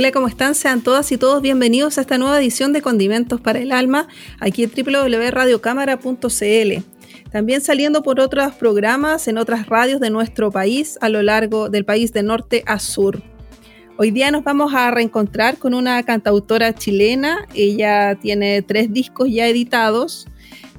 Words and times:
Hola, 0.00 0.12
¿cómo 0.12 0.28
están? 0.28 0.54
Sean 0.54 0.80
todas 0.80 1.12
y 1.12 1.18
todos 1.18 1.42
bienvenidos 1.42 1.98
a 1.98 2.00
esta 2.00 2.16
nueva 2.16 2.40
edición 2.40 2.72
de 2.72 2.80
Condimentos 2.80 3.38
para 3.38 3.58
el 3.58 3.70
Alma, 3.70 4.08
aquí 4.38 4.64
en 4.64 4.70
www.radiocámara.cl. 4.70 7.30
También 7.30 7.60
saliendo 7.60 8.02
por 8.02 8.18
otros 8.18 8.54
programas 8.54 9.28
en 9.28 9.36
otras 9.36 9.66
radios 9.66 10.00
de 10.00 10.08
nuestro 10.08 10.50
país 10.50 10.96
a 11.02 11.10
lo 11.10 11.22
largo 11.22 11.68
del 11.68 11.84
país 11.84 12.14
de 12.14 12.22
norte 12.22 12.64
a 12.66 12.78
sur. 12.78 13.22
Hoy 13.98 14.10
día 14.10 14.30
nos 14.30 14.42
vamos 14.42 14.72
a 14.72 14.90
reencontrar 14.90 15.58
con 15.58 15.74
una 15.74 16.02
cantautora 16.02 16.74
chilena. 16.74 17.46
Ella 17.54 18.18
tiene 18.18 18.62
tres 18.62 18.94
discos 18.94 19.28
ya 19.30 19.48
editados. 19.48 20.26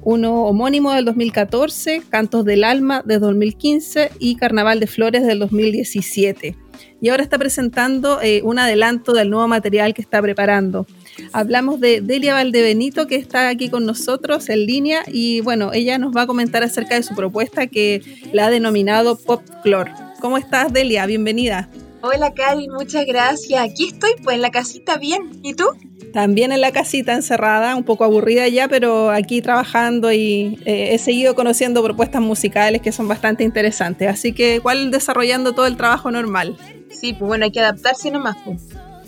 Uno 0.02 0.46
homónimo 0.46 0.92
del 0.94 1.04
2014, 1.04 2.02
Cantos 2.10 2.44
del 2.44 2.64
Alma 2.64 3.04
de 3.06 3.20
2015 3.20 4.10
y 4.18 4.34
Carnaval 4.34 4.80
de 4.80 4.88
Flores 4.88 5.24
del 5.24 5.38
2017 5.38 6.56
y 7.00 7.08
ahora 7.08 7.22
está 7.22 7.38
presentando 7.38 8.20
eh, 8.22 8.42
un 8.44 8.58
adelanto 8.58 9.12
del 9.12 9.30
nuevo 9.30 9.48
material 9.48 9.94
que 9.94 10.02
está 10.02 10.20
preparando. 10.22 10.86
Hablamos 11.32 11.80
de 11.80 12.00
Delia 12.00 12.34
Valdebenito, 12.34 13.06
que 13.06 13.16
está 13.16 13.48
aquí 13.48 13.68
con 13.68 13.84
nosotros 13.84 14.48
en 14.48 14.66
línea, 14.66 15.02
y 15.06 15.40
bueno, 15.40 15.72
ella 15.72 15.98
nos 15.98 16.16
va 16.16 16.22
a 16.22 16.26
comentar 16.26 16.62
acerca 16.62 16.94
de 16.94 17.02
su 17.02 17.14
propuesta 17.14 17.66
que 17.66 18.02
la 18.32 18.46
ha 18.46 18.50
denominado 18.50 19.16
Pop 19.18 19.42
Clor. 19.62 19.90
¿Cómo 20.20 20.38
estás, 20.38 20.72
Delia? 20.72 21.04
Bienvenida. 21.06 21.68
Hola, 22.04 22.34
Cari, 22.34 22.68
muchas 22.68 23.06
gracias. 23.06 23.62
Aquí 23.62 23.88
estoy, 23.88 24.12
pues 24.24 24.34
en 24.34 24.42
la 24.42 24.50
casita, 24.50 24.96
bien. 24.98 25.40
¿Y 25.42 25.54
tú? 25.54 25.66
También 26.12 26.52
en 26.52 26.60
la 26.60 26.72
casita 26.72 27.14
encerrada, 27.14 27.74
un 27.74 27.84
poco 27.84 28.04
aburrida 28.04 28.46
ya, 28.48 28.68
pero 28.68 29.10
aquí 29.10 29.40
trabajando 29.40 30.12
y 30.12 30.58
eh, 30.64 30.90
he 30.92 30.98
seguido 30.98 31.34
conociendo 31.34 31.82
propuestas 31.82 32.20
musicales 32.20 32.82
que 32.82 32.92
son 32.92 33.08
bastante 33.08 33.44
interesantes. 33.44 34.08
Así 34.08 34.32
que 34.32 34.56
igual 34.56 34.90
desarrollando 34.90 35.52
todo 35.52 35.66
el 35.66 35.76
trabajo 35.76 36.10
normal. 36.10 36.56
Sí, 36.90 37.14
pues 37.14 37.26
bueno, 37.26 37.44
hay 37.44 37.50
que 37.50 37.60
adaptarse 37.60 38.10
nomás. 38.10 38.36
Pues. 38.44 38.62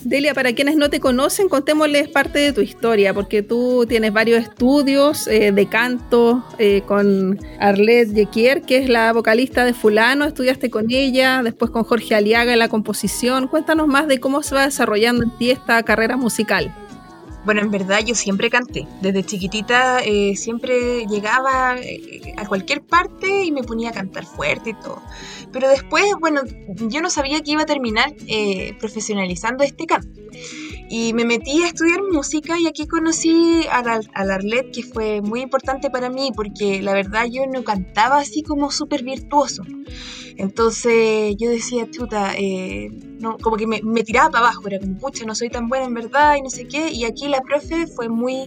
Delia, 0.04 0.34
para 0.34 0.52
quienes 0.52 0.76
no 0.76 0.90
te 0.90 1.00
conocen, 1.00 1.48
contémosles 1.48 2.08
parte 2.08 2.38
de 2.38 2.52
tu 2.52 2.60
historia, 2.60 3.14
porque 3.14 3.42
tú 3.42 3.86
tienes 3.88 4.12
varios 4.12 4.42
estudios 4.42 5.26
eh, 5.28 5.50
de 5.50 5.66
canto 5.66 6.44
eh, 6.58 6.82
con 6.86 7.38
Arlette 7.58 8.14
Jequier, 8.14 8.62
que 8.62 8.78
es 8.78 8.88
la 8.90 9.12
vocalista 9.14 9.64
de 9.64 9.72
Fulano, 9.72 10.26
estudiaste 10.26 10.68
con 10.68 10.90
ella, 10.90 11.42
después 11.42 11.70
con 11.70 11.84
Jorge 11.84 12.14
Aliaga 12.14 12.52
en 12.52 12.58
la 12.58 12.68
composición. 12.68 13.48
Cuéntanos 13.48 13.86
más 13.86 14.06
de 14.06 14.20
cómo 14.20 14.42
se 14.42 14.54
va 14.54 14.64
desarrollando 14.64 15.24
en 15.24 15.30
ti 15.38 15.50
esta 15.50 15.82
carrera 15.82 16.18
musical. 16.18 16.74
Bueno, 17.44 17.60
en 17.60 17.70
verdad 17.70 18.00
yo 18.04 18.14
siempre 18.14 18.48
canté. 18.48 18.86
Desde 19.02 19.22
chiquitita 19.22 20.00
eh, 20.00 20.34
siempre 20.36 21.06
llegaba 21.06 21.76
a 22.36 22.46
cualquier 22.46 22.82
parte 22.82 23.44
y 23.44 23.52
me 23.52 23.62
ponía 23.62 23.90
a 23.90 23.92
cantar 23.92 24.24
fuerte 24.24 24.70
y 24.70 24.74
todo. 24.74 25.02
Pero 25.52 25.68
después, 25.68 26.04
bueno, 26.18 26.42
yo 26.88 27.00
no 27.00 27.10
sabía 27.10 27.42
que 27.42 27.52
iba 27.52 27.62
a 27.62 27.66
terminar 27.66 28.14
eh, 28.26 28.74
profesionalizando 28.80 29.62
este 29.62 29.86
canto. 29.86 30.20
Y 30.88 31.12
me 31.12 31.24
metí 31.24 31.62
a 31.62 31.68
estudiar 31.68 32.02
música 32.02 32.58
y 32.58 32.66
aquí 32.66 32.86
conocí 32.86 33.64
a, 33.70 33.82
la, 33.82 34.00
Arlet, 34.14 34.70
que 34.72 34.82
fue 34.82 35.20
muy 35.22 35.40
importante 35.40 35.90
para 35.90 36.10
mí 36.10 36.30
porque 36.34 36.82
la 36.82 36.92
verdad 36.92 37.26
yo 37.30 37.46
no 37.46 37.64
cantaba 37.64 38.18
así 38.18 38.42
como 38.42 38.70
súper 38.70 39.02
virtuoso. 39.02 39.64
Entonces 40.36 41.34
yo 41.38 41.50
decía, 41.50 41.88
chuta, 41.90 42.34
eh, 42.36 42.88
no, 43.20 43.38
como 43.38 43.56
que 43.56 43.66
me, 43.66 43.80
tiraba 44.02 44.30
para 44.30 44.46
abajo, 44.46 44.66
era 44.66 44.78
como, 44.80 44.98
pucha, 44.98 45.24
no 45.24 45.34
soy 45.34 45.48
tan 45.48 45.68
buena 45.68 45.86
en 45.86 45.94
verdad 45.94 46.36
y 46.36 46.42
no 46.42 46.50
sé 46.50 46.66
qué. 46.66 46.90
Y 46.90 47.04
aquí 47.04 47.28
la 47.28 47.40
profe 47.40 47.86
fue 47.86 48.08
muy 48.08 48.46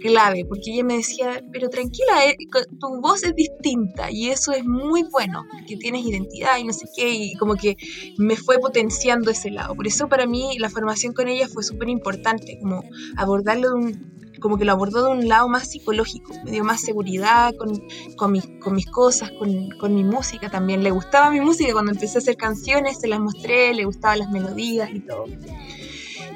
clave, 0.00 0.44
porque 0.44 0.72
ella 0.72 0.84
me 0.84 0.96
decía, 0.96 1.42
pero 1.52 1.68
tranquila, 1.68 2.26
eh, 2.26 2.36
tu 2.80 3.00
voz 3.00 3.24
es 3.24 3.34
distinta 3.34 4.10
y 4.10 4.28
eso 4.28 4.52
es 4.52 4.64
muy 4.64 5.02
bueno, 5.10 5.44
que 5.66 5.76
tienes 5.76 6.04
identidad 6.04 6.58
y 6.58 6.64
no 6.64 6.72
sé 6.72 6.86
qué, 6.94 7.12
y 7.12 7.34
como 7.34 7.56
que 7.56 7.76
me 8.18 8.36
fue 8.36 8.58
potenciando 8.58 9.30
ese 9.30 9.50
lado. 9.50 9.74
Por 9.74 9.86
eso 9.86 10.08
para 10.08 10.26
mí 10.26 10.56
la 10.58 10.70
formación 10.70 11.12
con 11.12 11.28
ella 11.28 11.48
fue 11.48 11.62
súper 11.62 11.88
importante, 11.88 12.58
como 12.60 12.82
abordarlo 13.16 13.70
de 13.70 13.74
un, 13.74 14.16
como 14.46 14.58
que 14.58 14.64
lo 14.64 14.70
abordó 14.70 15.06
de 15.06 15.10
un 15.10 15.28
lado 15.28 15.48
más 15.48 15.68
psicológico, 15.70 16.32
me 16.44 16.52
dio 16.52 16.62
más 16.62 16.80
seguridad 16.80 17.52
con, 17.58 17.82
con, 18.16 18.30
mis, 18.30 18.46
con 18.60 18.76
mis 18.76 18.86
cosas, 18.86 19.32
con, 19.32 19.70
con, 19.80 19.92
mi 19.92 20.04
música 20.04 20.48
también. 20.48 20.84
Le 20.84 20.92
gustaba 20.92 21.30
mi 21.30 21.40
música 21.40 21.72
cuando 21.72 21.90
empecé 21.90 22.18
a 22.18 22.20
hacer 22.20 22.36
canciones, 22.36 23.00
se 23.00 23.08
las 23.08 23.18
mostré, 23.18 23.74
le 23.74 23.84
gustaban 23.84 24.20
las 24.20 24.30
melodías 24.30 24.88
y 24.92 25.00
todo. 25.00 25.24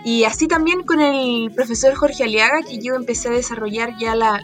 Y 0.04 0.24
así 0.24 0.48
también 0.48 0.82
con 0.82 1.00
el 1.00 1.52
profesor 1.52 1.94
Jorge 1.94 2.24
Aliaga, 2.24 2.62
que 2.62 2.78
yo 2.78 2.94
empecé 2.96 3.28
a 3.28 3.32
desarrollar 3.32 3.96
ya 3.96 4.16
la, 4.16 4.42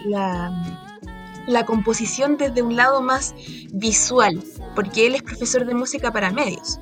la, 1.48 1.66
composición 1.66 2.36
desde 2.36 2.62
un 2.62 2.76
lado 2.76 3.00
más 3.00 3.34
visual, 3.72 4.44
porque 4.76 5.08
él 5.08 5.16
es 5.16 5.22
profesor 5.22 5.66
de 5.66 5.74
música 5.74 6.12
para 6.12 6.30
medios. 6.30 6.78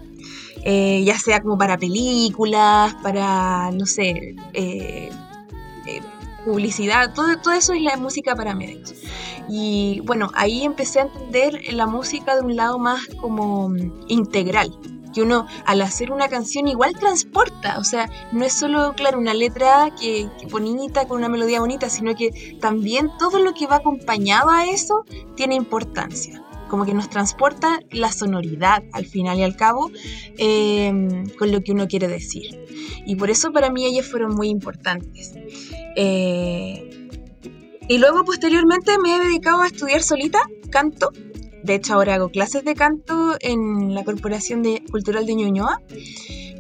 Eh, 0.67 1.03
ya 1.05 1.19
sea 1.19 1.41
como 1.41 1.57
para 1.57 1.79
películas, 1.79 2.95
para, 3.03 3.71
no 3.71 3.87
sé, 3.87 4.35
eh, 4.55 5.11
publicidad, 6.45 7.15
todo, 7.15 7.37
todo 7.43 7.55
eso 7.55 7.73
es 7.73 7.83
la 7.83 7.97
música 7.97 8.35
para 8.35 8.55
medios. 8.55 8.95
Y 9.49 10.01
bueno, 10.05 10.31
ahí 10.35 10.65
empecé 10.65 11.01
a 11.01 11.03
entender 11.05 11.61
la 11.73 11.87
música 11.87 12.35
de 12.35 12.43
un 12.43 12.57
lado 12.57 12.79
más 12.79 13.07
como 13.21 13.75
integral, 14.09 14.71
que 15.13 15.23
uno 15.23 15.47
al 15.65 15.81
hacer 15.83 16.11
una 16.11 16.29
canción 16.29 16.69
igual 16.69 16.95
transporta, 16.99 17.79
o 17.79 17.85
sea, 17.85 18.11
no 18.33 18.45
es 18.45 18.53
solo, 18.53 18.95
claro, 18.97 19.19
una 19.19 19.35
letra 19.35 19.91
que, 19.99 20.29
bonita, 20.51 21.07
con 21.07 21.19
una 21.19 21.29
melodía 21.29 21.61
bonita, 21.61 21.89
sino 21.89 22.15
que 22.15 22.59
también 22.61 23.11
todo 23.19 23.39
lo 23.39 23.55
que 23.55 23.67
va 23.67 23.77
acompañado 23.77 24.51
a 24.51 24.67
eso 24.67 25.05
tiene 25.37 25.55
importancia 25.55 26.41
como 26.69 26.87
que 26.87 26.95
nos 26.95 27.09
transporta 27.09 27.79
la 27.93 28.11
sonoridad 28.11 28.83
al 28.93 29.07
final 29.07 29.39
y 29.39 29.45
al 29.45 29.55
cabo 29.55 29.93
em, 30.39 31.29
con 31.39 31.53
lo 31.53 31.63
que 31.63 31.71
uno 31.71 31.87
quiere 31.87 32.09
decir. 32.09 32.59
Y 33.07 33.15
por 33.15 33.31
eso 33.31 33.53
para 33.53 33.71
mí 33.71 33.85
ellas 33.85 34.07
fueron 34.07 34.35
muy 34.35 34.49
importantes. 34.49 35.35
Eh, 35.97 37.09
y 37.89 37.99
luego 37.99 38.25
posteriormente 38.25 38.93
me 38.99 39.17
he 39.17 39.21
dedicado 39.21 39.63
a 39.63 39.67
estudiar 39.67 40.03
solita 40.03 40.41
canto 40.71 41.13
de 41.65 41.77
hecho, 41.77 41.95
ahora 41.95 42.17
hago 42.17 42.29
clases 42.29 42.63
de 42.63 42.75
canto 42.75 43.37
en 43.41 43.95
la 43.95 44.05
Corporación 44.05 44.63
de 44.63 44.85
Cultural 44.91 45.25
de 45.25 45.35
Ñuñoa. 45.35 45.81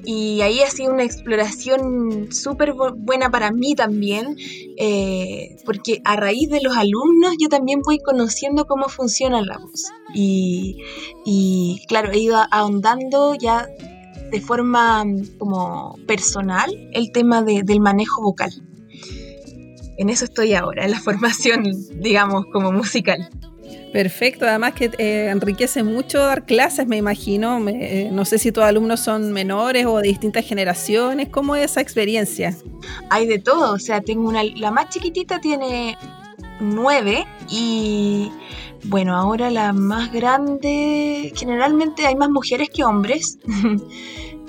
Y 0.06 0.40
ahí 0.40 0.62
ha 0.62 0.70
sido 0.70 0.92
una 0.92 1.04
exploración 1.04 2.32
súper 2.32 2.72
buena 2.72 3.30
para 3.30 3.52
mí 3.52 3.74
también, 3.74 4.36
eh, 4.78 5.56
porque 5.66 6.00
a 6.06 6.16
raíz 6.16 6.48
de 6.48 6.62
los 6.62 6.74
alumnos 6.74 7.34
yo 7.38 7.50
también 7.50 7.82
voy 7.82 7.98
conociendo 7.98 8.66
cómo 8.66 8.88
funciona 8.88 9.42
la 9.42 9.58
voz. 9.58 9.92
Y, 10.14 11.82
claro, 11.86 12.10
he 12.10 12.20
ido 12.20 12.38
ahondando 12.50 13.34
ya 13.34 13.68
de 14.30 14.40
forma 14.40 15.04
mm, 15.04 15.36
como 15.38 15.98
personal 16.06 16.70
el 16.94 17.12
tema 17.12 17.42
del 17.42 17.80
manejo 17.80 18.22
vocal. 18.22 18.52
En 19.96 20.10
eso 20.10 20.24
estoy 20.24 20.54
ahora, 20.54 20.84
en 20.84 20.90
la 20.90 21.00
formación, 21.00 21.64
digamos, 22.00 22.46
como 22.52 22.72
musical. 22.72 23.30
Perfecto, 23.92 24.44
además 24.44 24.72
que 24.74 24.90
eh, 24.98 25.28
enriquece 25.30 25.84
mucho 25.84 26.18
dar 26.18 26.44
clases, 26.44 26.86
me 26.88 26.96
imagino. 26.96 27.64
Eh, 27.68 28.08
no 28.12 28.24
sé 28.24 28.38
si 28.38 28.50
tus 28.50 28.64
alumnos 28.64 28.98
son 29.00 29.32
menores 29.32 29.86
o 29.86 29.98
de 29.98 30.08
distintas 30.08 30.44
generaciones. 30.44 31.28
¿Cómo 31.28 31.54
es 31.54 31.70
esa 31.70 31.80
experiencia? 31.80 32.56
Hay 33.10 33.26
de 33.26 33.38
todo, 33.38 33.72
o 33.72 33.78
sea, 33.78 34.00
tengo 34.00 34.28
una, 34.28 34.42
la 34.42 34.72
más 34.72 34.88
chiquitita 34.88 35.40
tiene 35.40 35.96
nueve 36.58 37.24
y 37.48 38.32
bueno, 38.86 39.16
ahora 39.16 39.48
la 39.50 39.72
más 39.72 40.12
grande, 40.12 41.32
generalmente 41.36 42.04
hay 42.04 42.16
más 42.16 42.30
mujeres 42.30 42.70
que 42.70 42.84
hombres. 42.84 43.38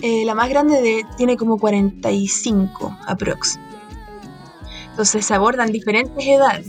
Eh, 0.02 0.26
la 0.26 0.36
más 0.36 0.50
grande 0.50 1.04
tiene 1.18 1.38
como 1.38 1.58
45 1.58 2.98
aprox. 3.08 3.58
Entonces 4.96 5.26
se 5.26 5.34
abordan 5.34 5.74
diferentes 5.74 6.26
edades. 6.26 6.68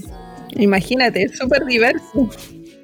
Imagínate, 0.56 1.23
es 1.23 1.38
súper 1.38 1.64
diverso. 1.64 2.28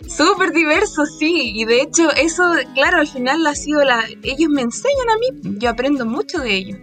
Súper 0.08 0.52
diverso, 0.52 1.04
sí. 1.18 1.50
Y 1.52 1.64
de 1.64 1.80
hecho, 1.80 2.12
eso, 2.12 2.44
claro, 2.74 2.98
al 2.98 3.08
final 3.08 3.44
ha 3.44 3.54
sido 3.56 3.82
la. 3.82 4.04
Ellos 4.22 4.48
me 4.50 4.62
enseñan 4.62 5.10
a 5.10 5.18
mí, 5.18 5.58
yo 5.58 5.68
aprendo 5.68 6.06
mucho 6.06 6.38
de 6.38 6.54
ellos. 6.54 6.78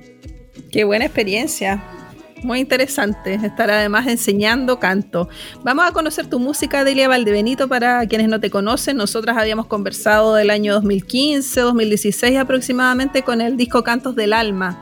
Qué 0.73 0.83
buena 0.83 1.05
experiencia. 1.05 1.81
Muy 2.43 2.59
interesante 2.59 3.35
estar 3.35 3.71
además 3.71 4.07
enseñando 4.07 4.77
canto. 4.77 5.29
Vamos 5.63 5.87
a 5.87 5.93
conocer 5.93 6.27
tu 6.27 6.37
música, 6.37 6.83
Delia 6.83 7.07
Valdebenito, 7.07 7.69
para 7.69 8.05
quienes 8.07 8.27
no 8.27 8.41
te 8.41 8.49
conocen. 8.49 8.97
Nosotras 8.97 9.37
habíamos 9.37 9.67
conversado 9.67 10.35
del 10.35 10.49
año 10.49 10.73
2015, 10.73 11.61
2016 11.61 12.37
aproximadamente 12.37 13.23
con 13.23 13.39
el 13.39 13.55
disco 13.55 13.83
Cantos 13.83 14.15
del 14.15 14.33
Alma. 14.33 14.77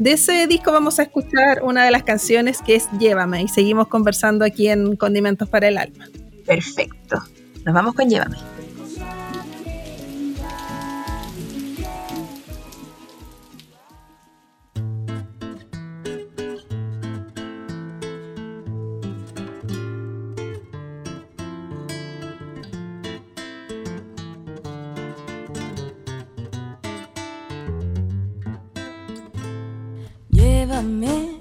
De 0.00 0.12
ese 0.12 0.46
disco 0.46 0.72
vamos 0.72 0.98
a 0.98 1.02
escuchar 1.02 1.62
una 1.62 1.84
de 1.84 1.90
las 1.90 2.04
canciones 2.04 2.62
que 2.62 2.74
es 2.74 2.90
Llévame 2.98 3.42
y 3.42 3.48
seguimos 3.48 3.86
conversando 3.88 4.46
aquí 4.46 4.66
en 4.68 4.96
Condimentos 4.96 5.46
para 5.46 5.68
el 5.68 5.76
Alma. 5.76 6.06
Perfecto. 6.46 7.22
Nos 7.66 7.74
vamos 7.74 7.92
con 7.92 8.08
Llévame. 8.08 8.38
never 30.70 30.82
met 30.82 31.39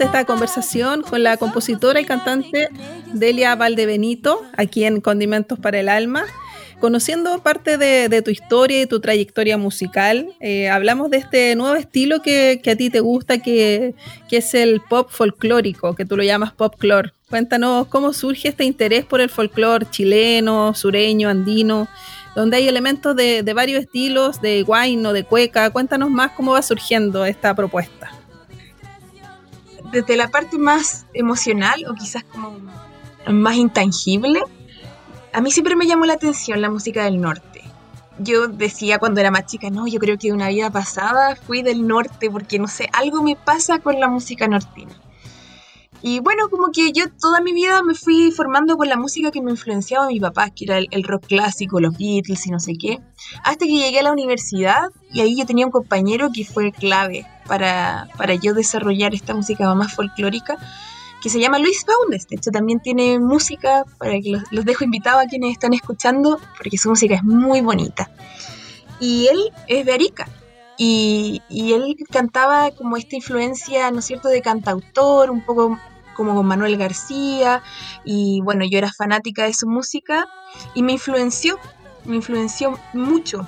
esta 0.00 0.24
conversación 0.24 1.02
con 1.02 1.22
la 1.22 1.36
compositora 1.36 2.00
y 2.00 2.04
cantante 2.04 2.68
Delia 3.12 3.54
Valdebenito, 3.54 4.42
aquí 4.56 4.84
en 4.84 5.00
Condimentos 5.00 5.58
para 5.58 5.80
el 5.80 5.88
Alma. 5.88 6.24
Conociendo 6.80 7.42
parte 7.42 7.76
de, 7.76 8.08
de 8.08 8.22
tu 8.22 8.30
historia 8.30 8.80
y 8.80 8.86
tu 8.86 9.00
trayectoria 9.00 9.58
musical, 9.58 10.28
eh, 10.38 10.68
hablamos 10.68 11.10
de 11.10 11.16
este 11.16 11.56
nuevo 11.56 11.74
estilo 11.74 12.22
que, 12.22 12.60
que 12.62 12.70
a 12.70 12.76
ti 12.76 12.88
te 12.88 13.00
gusta, 13.00 13.38
que, 13.38 13.94
que, 14.28 14.36
es 14.36 14.54
el 14.54 14.80
pop 14.80 15.10
folclórico, 15.10 15.96
que 15.96 16.04
tú 16.04 16.16
lo 16.16 16.22
llamas 16.22 16.52
popclor. 16.52 17.14
Cuéntanos 17.28 17.88
cómo 17.88 18.12
surge 18.12 18.48
este 18.48 18.64
interés 18.64 19.04
por 19.04 19.20
el 19.20 19.28
folclore 19.28 19.86
chileno, 19.90 20.72
sureño, 20.74 21.28
andino, 21.28 21.88
donde 22.36 22.58
hay 22.58 22.68
elementos 22.68 23.16
de, 23.16 23.42
de 23.42 23.54
varios 23.54 23.80
estilos, 23.80 24.40
de 24.40 24.62
guayno, 24.62 25.12
de 25.12 25.24
cueca. 25.24 25.70
Cuéntanos 25.70 26.10
más 26.10 26.32
cómo 26.32 26.52
va 26.52 26.62
surgiendo 26.62 27.24
esta 27.24 27.56
propuesta 27.56 28.17
desde 29.90 30.16
la 30.16 30.28
parte 30.28 30.58
más 30.58 31.06
emocional 31.14 31.84
o 31.88 31.94
quizás 31.94 32.24
como 32.24 32.56
más 33.26 33.56
intangible, 33.56 34.42
a 35.32 35.40
mí 35.40 35.50
siempre 35.50 35.76
me 35.76 35.86
llamó 35.86 36.06
la 36.06 36.14
atención 36.14 36.60
la 36.60 36.70
música 36.70 37.04
del 37.04 37.20
norte. 37.20 37.62
Yo 38.18 38.48
decía 38.48 38.98
cuando 38.98 39.20
era 39.20 39.30
más 39.30 39.46
chica, 39.46 39.70
no, 39.70 39.86
yo 39.86 40.00
creo 40.00 40.18
que 40.18 40.32
una 40.32 40.48
vida 40.48 40.70
pasada 40.70 41.36
fui 41.36 41.62
del 41.62 41.86
norte 41.86 42.30
porque 42.30 42.58
no 42.58 42.66
sé, 42.66 42.88
algo 42.92 43.22
me 43.22 43.36
pasa 43.36 43.78
con 43.78 44.00
la 44.00 44.08
música 44.08 44.48
nortina. 44.48 45.00
Y 46.00 46.20
bueno, 46.20 46.48
como 46.48 46.70
que 46.72 46.92
yo 46.92 47.04
toda 47.20 47.40
mi 47.40 47.52
vida 47.52 47.82
me 47.82 47.94
fui 47.94 48.30
formando 48.30 48.76
con 48.76 48.88
la 48.88 48.96
música 48.96 49.32
que 49.32 49.42
me 49.42 49.50
influenciaba 49.50 50.06
mi 50.06 50.20
papá, 50.20 50.50
que 50.50 50.64
era 50.64 50.78
el, 50.78 50.86
el, 50.92 51.02
rock 51.02 51.26
clásico, 51.26 51.80
los 51.80 51.98
Beatles 51.98 52.46
y 52.46 52.50
no 52.50 52.60
sé 52.60 52.74
qué, 52.80 53.00
hasta 53.42 53.66
que 53.66 53.72
llegué 53.72 53.98
a 53.98 54.04
la 54.04 54.12
universidad 54.12 54.90
y 55.12 55.20
ahí 55.20 55.36
yo 55.36 55.44
tenía 55.44 55.66
un 55.66 55.72
compañero 55.72 56.30
que 56.32 56.44
fue 56.44 56.70
clave 56.70 57.26
para, 57.48 58.08
para 58.16 58.34
yo 58.34 58.54
desarrollar 58.54 59.14
esta 59.14 59.34
música 59.34 59.74
más 59.74 59.92
folclórica, 59.94 60.56
que 61.20 61.30
se 61.30 61.40
llama 61.40 61.58
Luis 61.58 61.84
Faundes. 61.84 62.28
De 62.28 62.36
hecho, 62.36 62.50
también 62.50 62.80
tiene 62.80 63.18
música, 63.18 63.84
para 63.98 64.20
que 64.20 64.30
los, 64.30 64.42
los 64.52 64.64
dejo 64.64 64.84
invitados 64.84 65.24
a 65.24 65.26
quienes 65.26 65.52
están 65.52 65.72
escuchando, 65.74 66.38
porque 66.56 66.78
su 66.78 66.88
música 66.88 67.16
es 67.16 67.24
muy 67.24 67.60
bonita. 67.60 68.10
Y 69.00 69.26
él 69.26 69.40
es 69.66 69.84
de 69.84 69.92
Arica, 69.92 70.28
y, 70.80 71.42
y, 71.48 71.72
él 71.72 71.96
cantaba 72.08 72.70
como 72.70 72.96
esta 72.96 73.16
influencia, 73.16 73.90
¿no 73.90 73.98
es 73.98 74.04
cierto?, 74.04 74.28
de 74.28 74.40
cantautor, 74.40 75.28
un 75.28 75.44
poco 75.44 75.76
como 76.14 76.36
con 76.36 76.46
Manuel 76.46 76.76
García, 76.76 77.62
y 78.04 78.40
bueno, 78.42 78.64
yo 78.64 78.78
era 78.78 78.92
fanática 78.92 79.44
de 79.44 79.54
su 79.54 79.68
música 79.68 80.28
y 80.74 80.82
me 80.82 80.92
influenció, 80.92 81.58
me 82.04 82.16
influenció 82.16 82.78
mucho. 82.92 83.46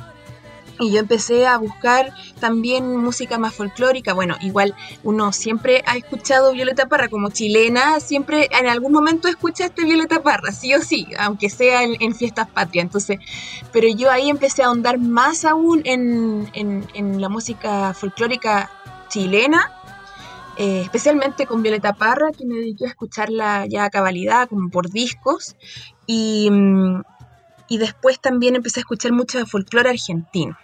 Y 0.81 0.91
yo 0.93 0.99
empecé 1.01 1.47
a 1.47 1.59
buscar 1.59 2.11
también 2.41 2.97
música 2.97 3.39
más 3.39 3.55
folclórica. 3.55 4.15
Bueno, 4.15 4.37
igual 4.41 4.75
uno 5.05 5.31
siempre 5.31 5.85
ha 5.87 5.99
escuchado 5.99 6.53
Violeta 6.53 6.89
Parra 6.89 7.09
como 7.09 7.29
chilena, 7.29 8.01
siempre 8.01 8.49
en 8.59 8.67
algún 8.67 8.91
momento 8.91 9.29
escuchaste 9.29 9.85
Violeta 9.85 10.23
Parra, 10.23 10.53
sí 10.53 10.75
o 10.75 10.81
sí, 10.81 11.07
aunque 11.19 11.51
sea 11.51 11.83
en, 11.83 12.15
fiestas 12.15 12.49
patrias. 12.49 12.85
Entonces, 12.85 13.19
pero 13.73 13.89
yo 13.89 14.11
ahí 14.11 14.31
empecé 14.31 14.63
a 14.63 14.69
ahondar 14.69 14.99
más 14.99 15.45
aún 15.45 15.83
en, 15.85 16.49
en- 16.55 17.21
la 17.21 17.29
música 17.29 17.93
folclórica 17.93 18.71
chilena, 19.09 19.71
eh, 20.57 20.81
especialmente 20.83 21.45
con 21.45 21.63
Violeta 21.63 21.93
Parra, 21.93 22.31
que 22.33 22.47
me 22.47 22.55
dediqué 22.55 22.87
a 22.87 22.89
escucharla 22.89 23.67
ya 23.67 23.85
a 23.85 23.91
cabalidad, 23.91 24.49
como 24.49 24.71
por 24.71 24.89
discos. 24.89 25.57
Y, 26.07 26.49
mm, 26.51 27.03
y 27.69 27.77
después 27.79 28.19
también 28.19 28.57
empecé 28.57 28.81
a 28.81 28.83
escuchar 28.83 29.13
mucho 29.13 29.45
folclore 29.45 29.91
argentino. 29.91 30.57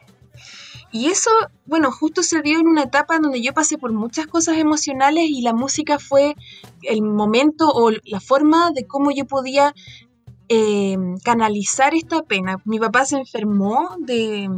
Y 0.97 1.09
eso, 1.09 1.31
bueno, 1.67 1.91
justo 1.93 2.23
se 2.23 2.41
dio 2.41 2.59
en 2.59 2.67
una 2.69 2.85
etapa 2.85 3.19
donde 3.19 3.43
yo 3.43 3.53
pasé 3.53 3.76
por 3.76 3.93
muchas 3.93 4.26
cosas 4.26 4.57
emocionales 4.57 5.25
y 5.29 5.43
la 5.43 5.53
música 5.53 5.99
fue 5.99 6.35
el 6.83 7.03
momento 7.03 7.69
o 7.69 7.91
la 7.91 8.21
forma 8.21 8.71
de 8.71 8.87
cómo 8.87 9.11
yo 9.11 9.26
podía 9.26 9.75
eh, 10.49 10.97
canalizar 11.23 11.95
esta 11.95 12.23
pena. 12.23 12.62
Mi 12.65 12.79
papá 12.79 13.05
se 13.05 13.17
enfermó 13.19 13.97
de, 13.99 14.49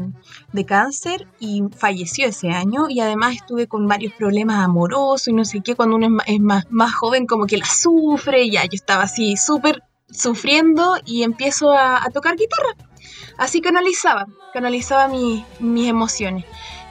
de 0.53 0.65
cáncer 0.65 1.27
y 1.41 1.63
falleció 1.77 2.29
ese 2.29 2.51
año 2.51 2.89
y 2.89 3.01
además 3.01 3.35
estuve 3.35 3.67
con 3.67 3.89
varios 3.89 4.13
problemas 4.13 4.63
amorosos 4.65 5.27
y 5.27 5.33
no 5.33 5.45
sé 5.45 5.61
qué, 5.65 5.75
cuando 5.75 5.97
uno 5.97 6.07
es 6.07 6.13
ma- 6.13 6.25
es 6.27 6.41
más, 6.41 6.65
más 6.71 6.95
joven 6.95 7.27
como 7.27 7.47
que 7.47 7.57
la 7.59 7.67
sufre 7.67 8.49
ya 8.49 8.63
yo 8.63 8.71
estaba 8.75 9.03
así 9.05 9.37
súper 9.37 9.83
sufriendo 10.11 10.95
y 11.05 11.23
empiezo 11.25 11.73
a 11.73 12.07
tocar 12.15 12.37
guitarra. 12.37 12.88
Así 13.37 13.61
canalizaba, 13.61 14.27
canalizaba 14.53 15.09
mi- 15.09 15.45
mis 15.61 15.89
emociones. 15.89 16.45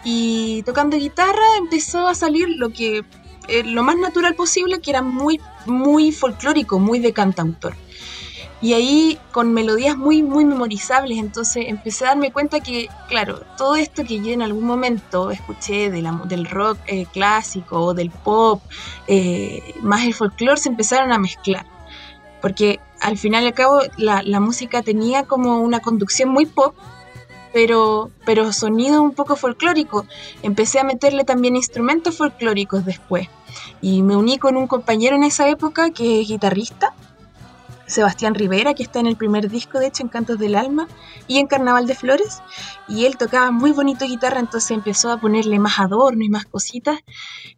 Y 0.04 0.64
tocando 0.64 0.98
guitarra 0.98 1.46
empezó 1.58 2.08
a 2.08 2.16
salir 2.16 2.48
lo 2.50 2.70
que 2.72 3.04
eh, 3.50 3.64
lo 3.64 3.82
más 3.84 3.96
natural 3.98 4.36
posible, 4.36 4.80
que 4.82 4.92
era 4.92 5.02
muy, 5.02 5.40
muy 5.66 6.12
folclórico, 6.12 6.80
muy 6.80 7.00
de 7.00 7.14
cantautor. 7.14 7.76
Y 8.60 8.74
ahí 8.74 9.20
con 9.32 9.54
melodías 9.54 9.96
muy, 9.98 10.24
muy 10.24 10.44
memorizables, 10.44 11.18
entonces 11.20 11.66
empecé 11.68 12.06
a 12.06 12.10
darme 12.10 12.32
cuenta 12.32 12.60
que, 12.60 12.90
claro, 13.08 13.42
todo 13.58 13.76
esto 13.76 14.04
que 14.04 14.20
yo 14.20 14.32
en 14.32 14.42
algún 14.42 14.66
momento 14.66 15.30
escuché 15.32 15.92
de 15.92 16.02
del 16.26 16.46
rock 16.46 16.80
eh, 16.88 17.06
clásico 17.14 17.80
o 17.82 17.94
del 17.94 18.10
pop, 18.10 18.62
eh, 19.08 19.76
más 19.82 20.06
el 20.06 20.14
folclore, 20.16 20.60
se 20.60 20.70
empezaron 20.70 21.12
a 21.12 21.20
mezclar. 21.20 21.66
Porque 22.42 22.80
al 23.02 23.18
final 23.18 23.44
y 23.44 23.48
al 23.48 23.54
cabo 23.54 23.80
la, 23.98 24.22
la 24.24 24.40
música 24.40 24.82
tenía 24.82 25.24
como 25.24 25.60
una 25.60 25.80
conducción 25.80 26.30
muy 26.30 26.46
pop, 26.46 26.76
pero, 27.54 28.12
pero 28.26 28.54
sonido 28.54 29.02
un 29.02 29.14
poco 29.14 29.36
folclórico. 29.36 30.06
Empecé 30.44 30.80
a 30.80 30.84
meterle 30.84 31.24
también 31.24 31.56
instrumentos 31.56 32.18
folclóricos 32.18 32.86
después. 32.86 33.30
Y 33.82 34.04
me 34.04 34.16
uní 34.16 34.38
con 34.38 34.58
un 34.58 34.68
compañero 34.68 35.16
en 35.16 35.24
esa 35.24 35.50
época 35.50 35.92
que 35.92 36.22
es 36.22 36.28
guitarrista, 36.28 36.94
Sebastián 37.88 38.36
Rivera, 38.36 38.74
que 38.74 38.84
está 38.84 39.00
en 39.00 39.08
el 39.08 39.16
primer 39.16 39.50
disco, 39.50 39.80
de 39.80 39.88
hecho, 39.88 40.04
en 40.04 40.10
Cantos 40.10 40.38
del 40.38 40.56
Alma 40.56 40.88
y 41.28 41.40
en 41.40 41.48
Carnaval 41.48 41.88
de 41.88 41.96
Flores. 41.96 42.42
Y 42.88 43.06
él 43.06 43.18
tocaba 43.18 43.52
muy 43.52 43.72
bonito 43.72 44.06
guitarra, 44.06 44.40
entonces 44.40 44.72
empezó 44.72 45.12
a 45.12 45.20
ponerle 45.20 45.58
más 45.58 45.80
adorno 45.80 46.24
y 46.24 46.30
más 46.30 46.46
cositas. 46.46 47.00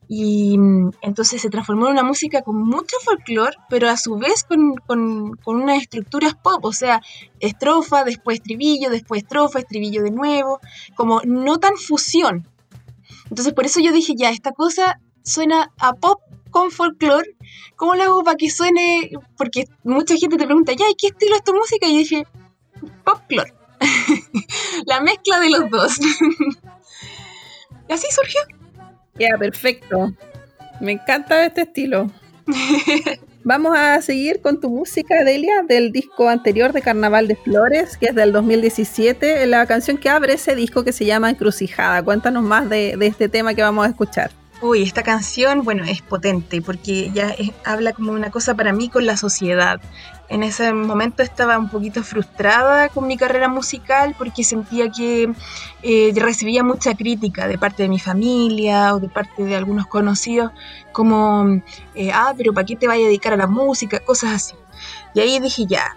Y 0.07 0.57
mm, 0.57 0.91
entonces 1.01 1.41
se 1.41 1.49
transformó 1.49 1.87
en 1.87 1.93
una 1.93 2.03
música 2.03 2.41
con 2.43 2.61
mucho 2.61 2.95
folclore, 3.03 3.57
pero 3.69 3.89
a 3.89 3.97
su 3.97 4.17
vez 4.17 4.43
con, 4.43 4.75
con, 4.75 5.35
con 5.37 5.61
unas 5.61 5.81
estructuras 5.81 6.35
pop, 6.35 6.63
o 6.63 6.73
sea, 6.73 7.01
estrofa, 7.39 8.03
después 8.03 8.37
estribillo, 8.37 8.89
después 8.89 9.23
estrofa, 9.23 9.59
estribillo 9.59 10.03
de 10.03 10.11
nuevo, 10.11 10.59
como 10.95 11.21
no 11.25 11.57
tan 11.57 11.75
fusión. 11.75 12.47
Entonces 13.29 13.53
por 13.53 13.65
eso 13.65 13.79
yo 13.79 13.91
dije, 13.91 14.13
ya, 14.15 14.29
esta 14.29 14.51
cosa 14.51 14.99
suena 15.23 15.71
a 15.77 15.93
pop 15.93 16.21
con 16.49 16.71
folclore, 16.71 17.35
¿cómo 17.75 17.95
lo 17.95 18.03
hago 18.03 18.23
para 18.23 18.37
que 18.37 18.49
suene? 18.49 19.11
Porque 19.37 19.65
mucha 19.83 20.15
gente 20.15 20.37
te 20.37 20.45
pregunta, 20.45 20.73
ya, 20.73 20.89
¿y 20.89 20.95
qué 20.95 21.07
estilo 21.07 21.35
es 21.35 21.43
tu 21.43 21.53
música? 21.53 21.87
Y 21.87 21.93
yo 21.93 21.97
dije, 21.99 22.27
popclore. 23.03 23.53
La 24.85 25.01
mezcla 25.01 25.39
de 25.39 25.49
los 25.49 25.69
dos. 25.69 25.99
y 27.89 27.93
así 27.93 28.07
surgió. 28.11 28.41
Ya, 29.15 29.37
perfecto. 29.37 30.13
Me 30.79 30.93
encanta 30.93 31.45
este 31.45 31.61
estilo. 31.61 32.09
Vamos 33.43 33.77
a 33.77 34.01
seguir 34.01 34.41
con 34.41 34.59
tu 34.59 34.69
música, 34.69 35.23
Delia, 35.23 35.63
del 35.63 35.91
disco 35.91 36.27
anterior 36.27 36.73
de 36.73 36.81
Carnaval 36.81 37.27
de 37.27 37.35
Flores, 37.35 37.97
que 37.97 38.07
es 38.07 38.15
del 38.15 38.33
2017, 38.33 39.45
la 39.47 39.65
canción 39.65 39.97
que 39.97 40.09
abre 40.09 40.33
ese 40.33 40.55
disco 40.55 40.83
que 40.83 40.91
se 40.91 41.05
llama 41.05 41.29
Encrucijada. 41.29 42.03
Cuéntanos 42.03 42.43
más 42.43 42.69
de, 42.69 42.97
de 42.97 43.07
este 43.07 43.29
tema 43.29 43.53
que 43.53 43.61
vamos 43.61 43.85
a 43.85 43.89
escuchar. 43.89 44.31
Uy, 44.61 44.83
esta 44.83 45.03
canción, 45.03 45.63
bueno, 45.63 45.85
es 45.85 46.01
potente 46.01 46.61
porque 46.61 47.11
ya 47.13 47.29
es- 47.29 47.51
habla 47.63 47.93
como 47.93 48.11
una 48.11 48.29
cosa 48.29 48.55
para 48.55 48.73
mí 48.73 48.89
con 48.89 49.05
la 49.05 49.15
sociedad. 49.15 49.79
En 50.27 50.43
ese 50.43 50.73
momento 50.73 51.23
estaba 51.23 51.57
un 51.57 51.69
poquito 51.69 52.03
frustrada 52.03 52.89
con 52.89 53.07
mi 53.07 53.15
carrera 53.15 53.47
musical 53.47 54.15
porque 54.17 54.43
sentía 54.43 54.89
que 54.91 55.31
eh, 55.81 56.11
recibía 56.13 56.61
mucha 56.63 56.93
crítica 56.93 57.47
de 57.47 57.57
parte 57.57 57.83
de 57.83 57.89
mi 57.89 57.99
familia 57.99 58.93
o 58.95 58.99
de 58.99 59.07
parte 59.07 59.43
de 59.45 59.55
algunos 59.55 59.87
conocidos, 59.87 60.51
como, 60.91 61.61
eh, 61.95 62.11
ah, 62.13 62.33
pero 62.37 62.53
¿para 62.53 62.65
qué 62.65 62.75
te 62.75 62.85
vas 62.87 62.97
a 62.97 62.99
dedicar 62.99 63.31
a 63.33 63.37
la 63.37 63.47
música? 63.47 64.01
Cosas 64.01 64.31
así. 64.33 64.55
Y 65.13 65.21
ahí 65.21 65.39
dije, 65.39 65.65
ya, 65.67 65.95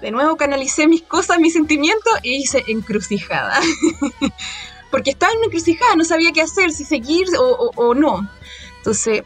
de 0.00 0.12
nuevo 0.12 0.36
canalicé 0.36 0.86
mis 0.86 1.02
cosas, 1.02 1.38
mis 1.40 1.52
sentimientos 1.54 2.12
y 2.22 2.36
hice 2.36 2.62
encrucijada. 2.68 3.58
porque 4.94 5.10
estaba 5.10 5.32
en 5.32 5.38
una 5.38 5.46
encrucijada, 5.46 5.96
no 5.96 6.04
sabía 6.04 6.30
qué 6.30 6.40
hacer, 6.40 6.70
si 6.70 6.84
seguir 6.84 7.26
o, 7.36 7.94
no. 7.96 8.30
Entonces, 8.76 9.24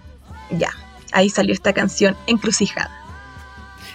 ya, 0.48 0.70
ahí 1.12 1.28
salió 1.28 1.52
esta 1.52 1.74
canción, 1.74 2.16
Encrucijada. 2.26 2.90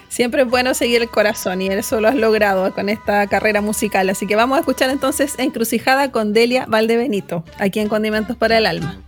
Siempre 0.08 0.44
es 0.44 0.48
bueno 0.48 0.75
seguir 0.75 1.01
el 1.01 1.10
corazón 1.10 1.63
y 1.63 1.70
eso 1.70 2.00
lo 2.00 2.10
has 2.10 2.15
logrado 2.15 2.72
con 2.75 2.89
esta 2.89 3.25
carrera 3.25 3.62
musical. 3.62 4.08
Así 4.12 4.27
que 4.27 4.36
vamos 4.36 4.58
a 4.58 4.60
escuchar 4.60 4.92
entonces 4.92 5.34
Encrucijada 5.39 6.12
con 6.12 6.32
Delia 6.32 6.68
Valdebenito, 6.68 7.44
aquí 7.58 7.80
en 7.80 7.89
Condimentos 7.89 8.38
para 8.38 8.60
el 8.60 8.68
Alma. 8.68 9.01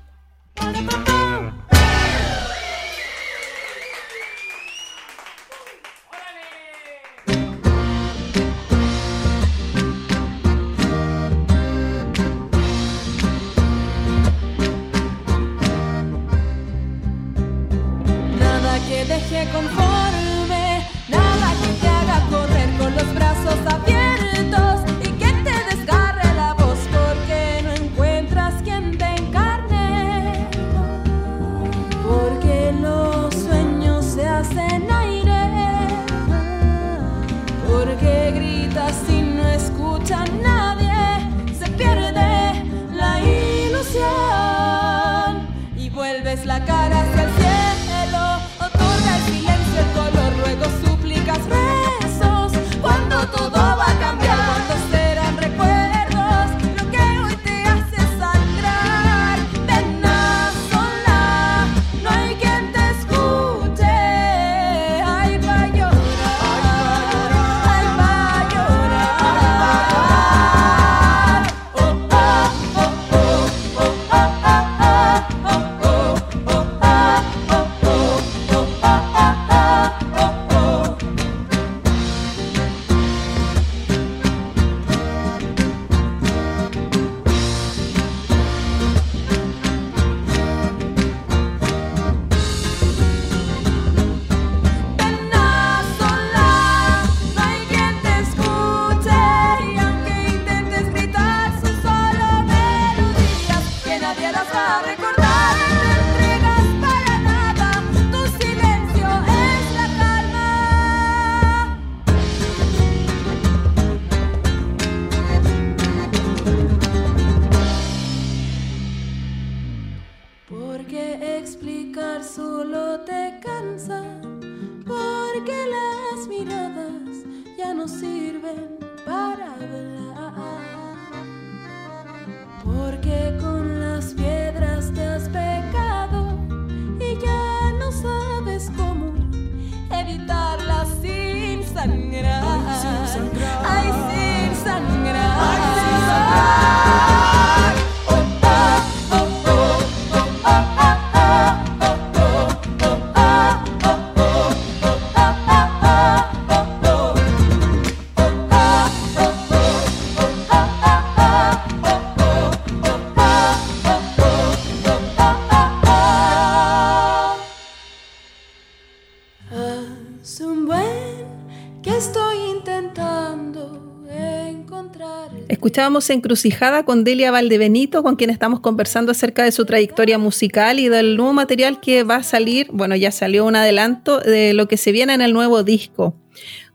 Escuchábamos 175.75 176.09
Encrucijada 176.09 176.85
con 176.85 177.03
Delia 177.03 177.31
Valdebenito, 177.31 178.01
con 178.01 178.15
quien 178.15 178.29
estamos 178.29 178.61
conversando 178.61 179.11
acerca 179.11 179.43
de 179.43 179.51
su 179.51 179.65
trayectoria 179.65 180.17
musical 180.17 180.79
y 180.79 180.87
del 180.87 181.17
nuevo 181.17 181.33
material 181.33 181.81
que 181.81 182.03
va 182.03 182.15
a 182.15 182.23
salir, 182.23 182.67
bueno, 182.71 182.95
ya 182.95 183.11
salió 183.11 183.43
un 183.43 183.57
adelanto 183.57 184.21
de 184.21 184.53
lo 184.53 184.69
que 184.69 184.77
se 184.77 184.93
viene 184.93 185.13
en 185.15 185.19
el 185.19 185.33
nuevo 185.33 185.63
disco. 185.63 186.15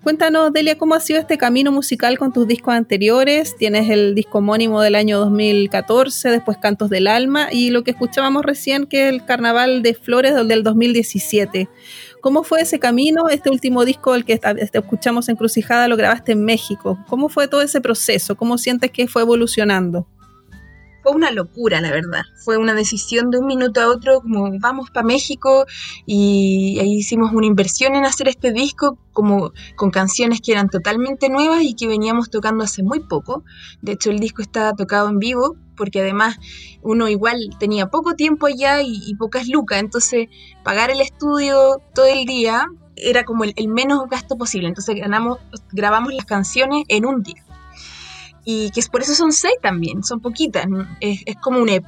Cuéntanos, 0.02 0.52
Delia, 0.52 0.76
cómo 0.76 0.94
ha 0.94 1.00
sido 1.00 1.18
este 1.18 1.38
camino 1.38 1.72
musical 1.72 2.18
con 2.18 2.32
tus 2.32 2.46
discos 2.46 2.74
anteriores. 2.74 3.56
Tienes 3.56 3.88
el 3.88 4.14
disco 4.14 4.38
homónimo 4.38 4.82
del 4.82 4.94
año 4.94 5.18
2014, 5.18 6.30
después 6.30 6.58
Cantos 6.58 6.90
del 6.90 7.06
Alma 7.06 7.48
y 7.50 7.70
lo 7.70 7.84
que 7.84 7.92
escuchábamos 7.92 8.44
recién, 8.44 8.86
que 8.86 9.08
es 9.08 9.14
el 9.14 9.24
Carnaval 9.24 9.82
de 9.82 9.94
Flores 9.94 10.34
del 10.46 10.62
2017. 10.62 11.68
¿Cómo 12.20 12.42
fue 12.42 12.60
ese 12.60 12.78
camino? 12.78 13.28
Este 13.28 13.50
último 13.50 13.84
disco, 13.84 14.14
el 14.14 14.24
que 14.24 14.40
este 14.58 14.78
escuchamos 14.78 15.28
Encrucijada, 15.28 15.88
lo 15.88 15.96
grabaste 15.96 16.32
en 16.32 16.44
México. 16.44 16.98
¿Cómo 17.08 17.28
fue 17.28 17.48
todo 17.48 17.62
ese 17.62 17.80
proceso? 17.80 18.36
¿Cómo 18.36 18.58
sientes 18.58 18.90
que 18.90 19.08
fue 19.08 19.22
evolucionando? 19.22 20.06
Fue 21.02 21.12
una 21.12 21.30
locura, 21.30 21.80
la 21.80 21.90
verdad. 21.90 22.22
Fue 22.44 22.58
una 22.58 22.74
decisión 22.74 23.30
de 23.30 23.38
un 23.38 23.46
minuto 23.46 23.80
a 23.80 23.88
otro, 23.88 24.20
como 24.20 24.50
vamos 24.58 24.90
para 24.90 25.06
México 25.06 25.64
y 26.06 26.78
ahí 26.78 26.96
hicimos 26.96 27.32
una 27.32 27.46
inversión 27.46 27.94
en 27.94 28.04
hacer 28.04 28.28
este 28.28 28.52
disco, 28.52 28.98
como 29.12 29.52
con 29.76 29.90
canciones 29.90 30.40
que 30.40 30.52
eran 30.52 30.68
totalmente 30.68 31.28
nuevas 31.28 31.62
y 31.62 31.74
que 31.74 31.86
veníamos 31.86 32.30
tocando 32.30 32.64
hace 32.64 32.82
muy 32.82 33.00
poco. 33.00 33.44
De 33.80 33.92
hecho, 33.92 34.10
el 34.10 34.18
disco 34.18 34.42
está 34.42 34.74
tocado 34.74 35.08
en 35.08 35.18
vivo, 35.18 35.56
porque 35.76 36.00
además 36.00 36.36
uno 36.82 37.08
igual 37.08 37.38
tenía 37.58 37.86
poco 37.86 38.14
tiempo 38.14 38.46
allá 38.46 38.82
y, 38.82 39.02
y 39.06 39.14
pocas 39.14 39.48
lucas, 39.48 39.80
entonces 39.80 40.28
pagar 40.62 40.90
el 40.90 41.00
estudio 41.00 41.80
todo 41.94 42.06
el 42.06 42.26
día 42.26 42.66
era 42.96 43.24
como 43.24 43.44
el, 43.44 43.54
el 43.56 43.68
menos 43.68 44.08
gasto 44.10 44.36
posible. 44.36 44.68
Entonces 44.68 44.96
ganamos, 44.96 45.38
grabamos 45.72 46.12
las 46.12 46.26
canciones 46.26 46.84
en 46.88 47.06
un 47.06 47.22
día 47.22 47.42
y 48.44 48.70
que 48.70 48.80
es 48.80 48.88
por 48.88 49.02
eso 49.02 49.14
son 49.14 49.32
seis 49.32 49.54
también, 49.62 50.02
son 50.02 50.20
poquitas, 50.20 50.66
es, 51.00 51.20
es 51.26 51.36
como 51.36 51.60
un 51.60 51.68
EP, 51.68 51.86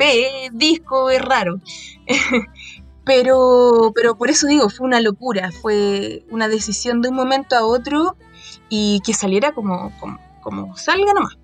disco, 0.53 1.11
es 1.11 1.23
raro. 1.23 1.61
pero, 3.05 3.93
pero 3.95 4.17
por 4.17 4.31
eso 4.31 4.47
digo, 4.47 4.69
fue 4.71 4.87
una 4.87 5.01
locura, 5.01 5.51
fue 5.51 6.25
una 6.31 6.49
decisión 6.49 7.01
de 7.03 7.09
un 7.09 7.17
momento 7.17 7.57
a 7.57 7.65
otro 7.65 8.17
y 8.69 9.01
que 9.05 9.15
saliera 9.15 9.53
como, 9.53 9.93
como, 9.99 10.19
como 10.43 10.77
salga 10.77 11.12
nomás. 11.15 11.37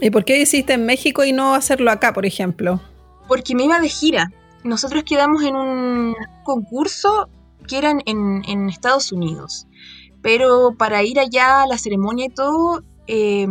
¿Y 0.00 0.10
por 0.10 0.24
qué 0.24 0.40
hiciste 0.40 0.72
en 0.74 0.86
México 0.86 1.24
y 1.24 1.32
no 1.32 1.54
hacerlo 1.54 1.90
acá, 1.90 2.12
por 2.12 2.26
ejemplo? 2.26 2.80
Porque 3.28 3.54
me 3.54 3.64
iba 3.64 3.80
de 3.80 3.88
gira. 3.88 4.30
Nosotros 4.64 5.04
quedamos 5.04 5.42
en 5.44 5.54
un 5.56 6.14
concurso 6.42 7.28
que 7.68 7.78
era 7.78 7.90
en- 8.04 8.42
en 8.46 8.68
Estados 8.68 9.12
Unidos. 9.12 9.66
Pero 10.20 10.74
para 10.76 11.02
ir 11.02 11.20
allá 11.20 11.62
a 11.62 11.66
la 11.66 11.78
ceremonia 11.78 12.26
y 12.26 12.30
todo, 12.30 12.82
eh, 13.06 13.46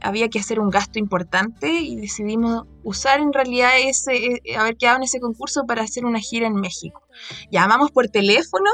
había 0.00 0.28
que 0.28 0.38
hacer 0.38 0.60
un 0.60 0.70
gasto 0.70 0.98
importante 0.98 1.70
y 1.72 1.96
decidimos 1.96 2.64
usar 2.82 3.20
en 3.20 3.32
realidad 3.32 3.70
ese, 3.78 4.40
eh, 4.44 4.56
haber 4.56 4.76
quedado 4.76 4.96
en 4.96 5.04
ese 5.04 5.20
concurso 5.20 5.64
para 5.66 5.82
hacer 5.82 6.04
una 6.04 6.18
gira 6.18 6.46
en 6.46 6.54
México. 6.54 7.02
Llamamos 7.50 7.90
por 7.92 8.08
teléfono, 8.08 8.70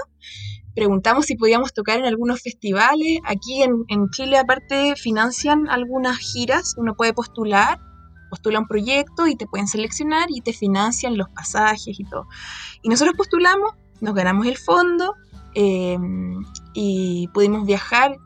preguntamos 0.74 1.26
si 1.26 1.37
podíamos 1.37 1.74
tocar 1.74 1.98
en 1.98 2.07
algunos 2.07 2.40
festivales. 2.40 3.18
Aquí 3.24 3.62
en, 3.62 3.85
en 3.88 4.09
Chile 4.11 4.38
aparte 4.38 4.94
financian 4.96 5.68
algunas 5.68 6.16
giras, 6.18 6.74
uno 6.78 6.94
puede 6.94 7.12
postular 7.12 7.78
postula 8.28 8.59
un 8.59 8.66
proyecto 8.66 9.26
y 9.26 9.37
te 9.37 9.46
pueden 9.46 9.66
seleccionar 9.66 10.28
y 10.28 10.40
te 10.40 10.52
financian 10.52 11.16
los 11.16 11.28
pasajes 11.31 11.98
y 11.98 12.04
todo. 12.04 12.28
Y 12.83 12.88
nosotros 12.88 13.16
postulamos, 13.16 13.72
nos 14.00 14.14
ganamos 14.14 14.46
el 14.46 14.59
fondo 14.59 15.14
eh, 15.54 15.98
y 16.74 17.28
pudimos 17.28 17.66
viajar 17.66 18.18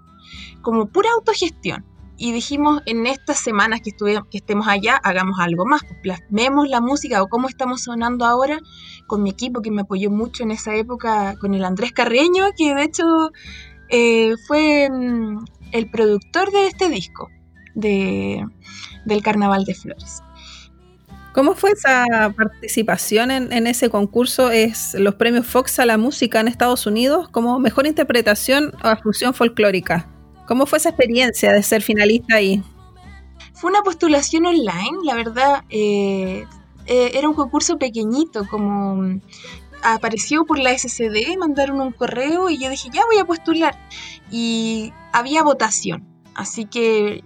como 0.63 0.87
pura 0.87 1.09
autogestión. 1.17 1.85
Y 2.17 2.33
dijimos, 2.33 2.83
en 2.87 3.07
estas 3.07 3.39
semanas 3.39 3.81
que, 3.83 3.91
estuve, 3.91 4.21
que 4.31 4.39
estemos 4.39 4.69
allá, 4.69 5.01
hagamos 5.03 5.41
algo 5.41 5.65
más, 5.65 5.83
pues 5.83 5.99
plasmemos 6.03 6.69
la 6.69 6.81
música 6.81 7.23
o 7.23 7.29
cómo 7.29 7.49
estamos 7.49 7.83
sonando 7.83 8.25
ahora 8.25 8.61
con 9.07 9.23
mi 9.23 9.31
equipo 9.31 9.61
que 9.61 9.71
me 9.71 9.83
apoyó 9.83 10.11
mucho 10.11 10.43
en 10.45 10.53
esa 10.53 10.75
época, 10.77 11.35
con 11.41 11.55
el 11.55 11.65
Andrés 11.65 11.93
Carreño, 11.93 12.45
que 12.57 12.75
de 12.75 12.85
hecho 12.85 13.05
eh, 13.89 14.35
fue 14.47 14.89
mm, 14.89 15.45
el 15.73 15.91
productor 15.91 16.53
de 16.53 16.69
este 16.69 16.89
disco, 16.89 17.29
de, 17.75 18.47
del 19.05 19.23
Carnaval 19.23 19.65
de 19.65 19.75
Flores. 19.75 20.23
¿Cómo 21.33 21.55
fue 21.55 21.71
esa 21.71 22.05
participación 22.37 23.31
en, 23.31 23.67
ese 23.67 23.89
concurso? 23.89 24.51
Es 24.51 24.95
los 24.95 25.15
premios 25.15 25.47
Fox 25.47 25.79
a 25.79 25.87
la 25.87 25.97
música 25.97 26.41
en 26.41 26.49
Estados 26.49 26.87
Unidos 26.87 27.29
como 27.31 27.59
mejor 27.59 27.87
interpretación 27.87 28.75
a 28.83 28.97
fusión 28.97 29.33
folclórica. 29.33 30.12
¿Cómo 30.53 30.67
fue 30.67 30.77
esa 30.77 30.91
experiencia 30.91 31.51
de 31.51 31.63
ser 31.63 31.81
finalista 31.81 32.35
ahí? 32.35 32.63
Fue 33.55 33.71
una 33.71 33.81
postulación 33.81 34.45
online, 34.45 34.99
la 35.03 35.15
verdad, 35.15 35.65
eh, 35.71 36.45
eh, 36.85 37.11
era 37.15 37.27
un 37.27 37.35
concurso 37.35 37.79
pequeñito, 37.79 38.47
como 38.51 38.97
mm, 38.97 39.23
apareció 39.83 40.45
por 40.45 40.59
la 40.59 40.77
SCD, 40.77 41.39
mandaron 41.39 41.81
un 41.81 41.93
correo 41.93 42.51
y 42.51 42.59
yo 42.59 42.69
dije, 42.69 42.91
ya 42.93 43.01
voy 43.07 43.17
a 43.17 43.25
postular. 43.25 43.79
Y 44.31 44.93
había 45.15 45.43
votación, 45.43 46.07
así 46.35 46.67
que 46.67 47.25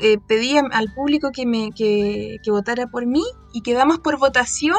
eh, 0.00 0.18
pedí 0.28 0.56
al 0.56 0.94
público 0.94 1.32
que, 1.32 1.46
me, 1.46 1.72
que, 1.72 2.36
que 2.44 2.50
votara 2.52 2.86
por 2.86 3.04
mí 3.04 3.24
y 3.52 3.62
quedamos 3.62 3.98
por 3.98 4.16
votación. 4.16 4.78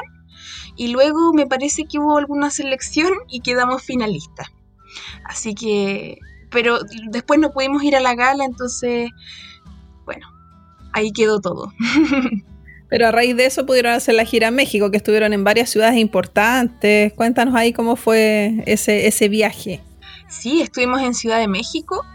Y 0.78 0.94
luego 0.94 1.34
me 1.34 1.46
parece 1.46 1.84
que 1.84 2.00
hubo 2.00 2.18
alguna 2.18 2.52
selección 2.52 3.12
y 3.28 3.42
quedamos 3.42 3.84
finalistas. 3.84 4.48
Así 5.26 5.56
que, 5.56 6.20
pero 6.56 6.80
después 7.10 7.38
no 7.38 7.52
pudimos 7.52 7.84
ir 7.84 7.98
a 7.98 8.00
la 8.00 8.16
gala, 8.16 8.46
entonces, 8.46 9.10
bueno, 10.06 10.26
ahí 10.94 11.12
quedó 11.12 11.42
todo. 11.42 11.74
Pero 12.88 13.08
a 13.08 13.12
raíz 13.12 13.36
de 13.36 13.46
eso 13.46 13.66
pudieron 13.66 13.92
hacer 13.92 14.16
la 14.16 14.24
gira 14.24 14.48
a 14.48 14.52
México, 14.52 14.90
que 14.90 14.96
estuvieron 14.96 15.34
en 15.34 15.44
varias 15.44 15.70
ciudades 15.70 15.98
importantes. 15.98 17.12
Cuéntanos 17.14 17.56
ahí 17.56 17.74
cómo 17.74 17.98
fue 17.98 18.64
ese, 18.68 19.08
ese 19.08 19.28
viaje. 19.28 19.82
Sí, 20.30 20.62
estuvimos 20.62 21.02
en 21.02 21.14
Ciudad 21.14 21.40
de 21.40 21.50
México, 21.50 22.06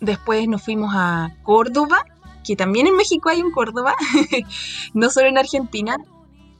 después 0.00 0.46
nos 0.48 0.62
fuimos 0.62 0.92
a 0.94 1.34
Córdoba, 1.42 2.04
que 2.44 2.56
también 2.56 2.86
en 2.88 2.96
México 2.96 3.30
hay 3.30 3.40
un 3.40 3.52
Córdoba, 3.52 3.94
no 4.92 5.08
solo 5.08 5.28
en 5.28 5.38
Argentina. 5.38 5.96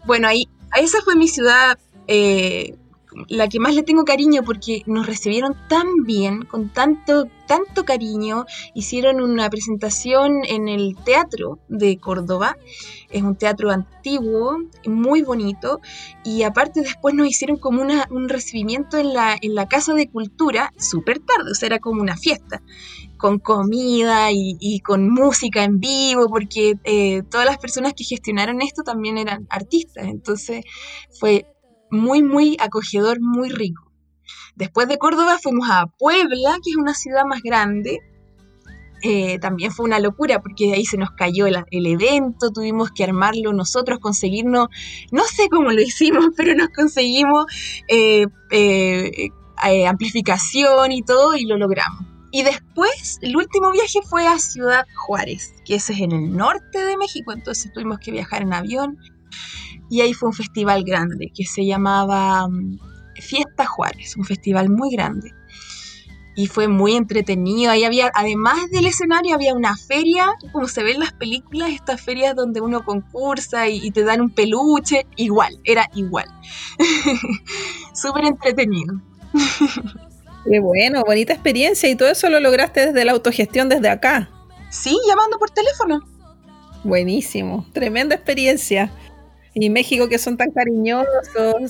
Bueno, 0.07 0.29
ahí, 0.29 0.49
esa 0.81 1.03
fue 1.03 1.15
mi 1.15 1.29
ciudad, 1.29 1.79
eh, 2.07 2.75
la 3.29 3.49
que 3.49 3.61
más 3.61 3.75
le 3.75 3.83
tengo 3.83 4.05
cariño 4.05 4.43
porque 4.45 4.83
nos 4.87 5.07
recibieron 5.07 5.57
tan 5.69 6.05
bien, 6.05 6.45
con 6.45 6.69
tanto, 6.73 7.27
tanto 7.47 7.85
cariño. 7.85 8.45
Hicieron 8.75 9.21
una 9.21 9.49
presentación 9.51 10.45
en 10.47 10.69
el 10.69 10.97
teatro 11.05 11.59
de 11.69 11.99
Córdoba, 11.99 12.57
es 13.11 13.23
un 13.23 13.37
teatro 13.37 13.71
antiguo, 13.71 14.59
muy 14.87 15.23
bonito, 15.23 15.81
y 16.25 16.43
aparte 16.43 16.81
después 16.81 17.15
nos 17.15 17.29
hicieron 17.29 17.57
como 17.57 17.83
una, 17.83 18.07
un 18.11 18.29
recibimiento 18.29 18.99
en 18.99 19.15
la, 19.15 19.37
en 19.41 19.55
la 19.55 19.67
Casa 19.69 19.95
de 19.95 20.09
Cultura 20.09 20.73
súper 20.77 21.21
tarde, 21.21 21.51
o 21.53 21.55
sea, 21.55 21.67
era 21.67 21.79
como 21.79 22.03
una 22.03 22.17
fiesta, 22.17 22.63
con 23.17 23.39
comida 23.39 24.29
y, 24.31 24.81
con 24.81 25.09
música 25.09 25.65
en 25.65 25.81
vivo, 25.81 26.29
porque 26.29 26.75
eh, 26.85 27.23
todas 27.31 27.47
las 27.47 27.59
personas 27.59 27.95
que 27.95 28.05
gestionaron 28.05 28.61
esto 28.61 28.83
también 28.83 29.19
eran 29.19 29.47
artistas, 29.51 30.07
entonces 30.07 30.65
fue 31.19 31.47
muy, 31.90 32.22
muy 32.22 32.57
acogedor, 32.61 33.20
muy 33.20 33.49
rico. 33.49 33.92
Después 34.55 34.88
de 34.88 34.99
Córdoba 34.99 35.38
fuimos 35.40 35.68
a 35.70 35.87
Puebla, 35.87 36.59
que 36.64 36.70
es 36.70 36.77
una 36.77 36.94
ciudad 36.94 37.25
más 37.27 37.42
grande, 37.42 38.01
eh, 39.03 39.38
también 39.38 39.70
fue 39.70 39.85
una 39.85 40.01
locura 40.01 40.40
porque 40.40 40.72
ahí 40.72 40.85
se 40.85 40.96
nos 40.96 41.11
cayó 41.11 41.46
el, 41.46 41.57
el, 41.70 41.87
evento, 41.87 42.51
tuvimos 42.51 42.90
que 42.90 43.05
armarlo 43.05 43.53
nosotros, 43.53 43.99
conseguirnos, 44.01 44.68
no 45.12 45.25
sé 45.25 45.49
cómo 45.49 45.70
lo 45.70 45.81
hicimos, 45.81 46.27
pero 46.37 46.55
nos 46.55 46.70
conseguimos 46.70 47.44
eh, 47.88 48.27
eh, 48.51 49.87
amplificación 49.87 50.92
y 50.92 51.03
todo 51.03 51.37
y 51.37 51.44
lo 51.44 51.57
logramos. 51.59 52.07
Y 52.33 52.42
después, 52.42 53.18
el 53.22 53.37
último 53.37 53.70
viaje 53.70 54.01
fue 54.03 54.27
a 54.27 54.38
Ciudad 54.38 54.85
Juárez, 54.94 55.55
que 55.64 55.77
ese 55.77 55.92
es 55.92 56.01
en 56.01 56.12
el 56.12 56.37
norte 56.37 56.85
de 56.85 56.96
México, 56.96 57.33
entonces 57.33 57.72
tuvimos 57.72 57.99
que 57.99 58.11
viajar 58.11 58.42
en 58.42 58.53
avión. 58.53 58.99
Y 59.88 60.01
ahí 60.01 60.12
fue 60.12 60.29
un 60.29 60.35
festival 60.35 60.85
grande 60.85 61.31
que 61.35 61.44
se 61.44 61.64
llamaba 61.64 62.49
mm, 62.49 62.79
Fiesta 63.20 63.66
Juárez, 63.66 64.16
un 64.16 64.25
festival 64.25 64.68
muy 64.68 64.90
grande. 64.90 65.33
Y 66.35 66.49
fue 66.49 66.68
muy 66.68 66.94
entretenido. 66.96 67.70
Ahí 67.70 67.85
había, 67.85 68.11
además 68.14 68.70
del 68.70 68.87
escenario, 68.87 69.35
había 69.35 69.55
una 69.55 69.75
feria, 69.75 70.35
como 70.53 70.68
se 70.68 70.83
ve 70.83 70.92
en 70.92 71.01
las 71.01 71.14
películas, 71.14 71.70
estas 71.70 72.01
ferias 72.01 72.37
donde 72.37 72.61
uno 72.61 72.85
concursa 72.85 73.68
y, 73.68 73.87
y 73.87 73.90
te 73.90 74.05
dan 74.05 74.20
un 74.20 74.31
peluche. 74.31 75.07
Igual, 75.16 75.59
era 75.64 75.88
igual. 75.94 76.27
Súper 77.94 78.27
entretenido. 78.27 79.01
Qué 80.49 80.61
bueno, 80.61 81.03
bonita 81.07 81.33
experiencia. 81.33 81.88
Y 81.88 81.96
todo 81.96 82.11
eso 82.11 82.29
lo 82.29 82.38
lograste 82.38 82.87
desde 82.87 83.05
la 83.05 83.12
autogestión 83.12 83.68
desde 83.68 83.88
acá. 83.88 84.31
Sí, 84.70 84.96
llamando 85.09 85.38
por 85.38 85.51
teléfono. 85.51 86.01
Buenísimo, 86.85 87.66
tremenda 87.72 88.14
experiencia. 88.14 88.92
Y 89.59 89.71
México 89.71 90.07
que 90.07 90.19
son 90.19 90.37
tan 90.37 90.51
cariñosos, 90.51 91.07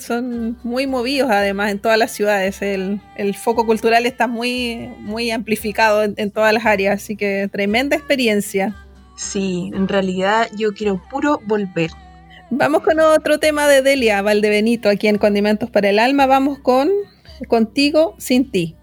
son 0.00 0.58
muy 0.64 0.88
movidos 0.88 1.30
además 1.30 1.70
en 1.70 1.78
todas 1.78 1.96
las 1.96 2.10
ciudades. 2.10 2.60
El, 2.60 3.00
el 3.16 3.36
foco 3.36 3.64
cultural 3.64 4.06
está 4.06 4.26
muy, 4.26 4.90
muy 4.98 5.30
amplificado 5.30 6.02
en, 6.02 6.14
en 6.16 6.32
todas 6.32 6.52
las 6.52 6.66
áreas, 6.66 7.00
así 7.00 7.14
que 7.14 7.48
tremenda 7.52 7.94
experiencia. 7.94 8.74
Sí, 9.16 9.70
en 9.72 9.86
realidad 9.86 10.48
yo 10.58 10.74
quiero 10.74 11.00
puro 11.08 11.40
volver. 11.46 11.92
Vamos 12.50 12.82
con 12.82 12.98
otro 12.98 13.38
tema 13.38 13.68
de 13.68 13.82
Delia 13.82 14.20
Valdebenito 14.20 14.88
aquí 14.88 15.06
en 15.06 15.18
Condimentos 15.18 15.70
para 15.70 15.88
el 15.88 16.00
Alma. 16.00 16.26
Vamos 16.26 16.58
con 16.58 16.90
Contigo 17.46 18.16
sin 18.18 18.50
ti, 18.50 18.74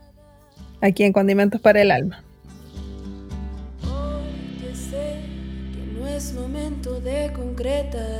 aquí 0.79 1.03
en 1.03 1.11
Condimentos 1.11 1.59
para 1.59 1.81
el 1.81 1.91
Alma. 1.91 2.23
Hoy 3.83 4.61
que 4.61 4.73
sé 4.73 5.17
que 5.73 5.99
no 5.99 6.07
es 6.07 6.33
momento 6.33 7.01
de 7.01 7.33
concretar 7.33 8.12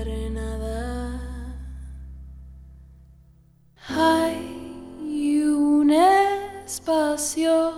Hay 4.06 5.40
un 5.46 5.90
espacio 5.92 7.74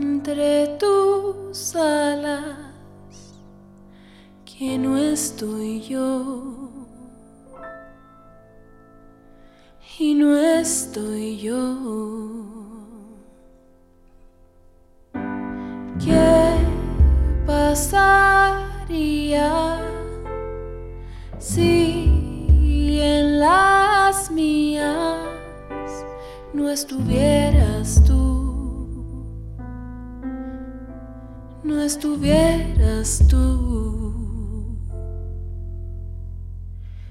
entre 0.00 0.68
tus 0.78 1.76
alas 1.76 2.56
que 4.46 4.78
no 4.78 4.96
estoy 4.96 5.82
yo. 5.82 6.70
Y 9.98 10.14
no 10.14 10.36
estoy 10.36 11.36
yo. 11.38 11.60
¿Qué 16.02 16.56
pasaría 17.46 18.64
si 21.38 21.83
estuvieras 26.74 28.02
tú? 28.04 29.54
No 31.62 31.80
estuvieras 31.80 33.22
tú. 33.30 34.76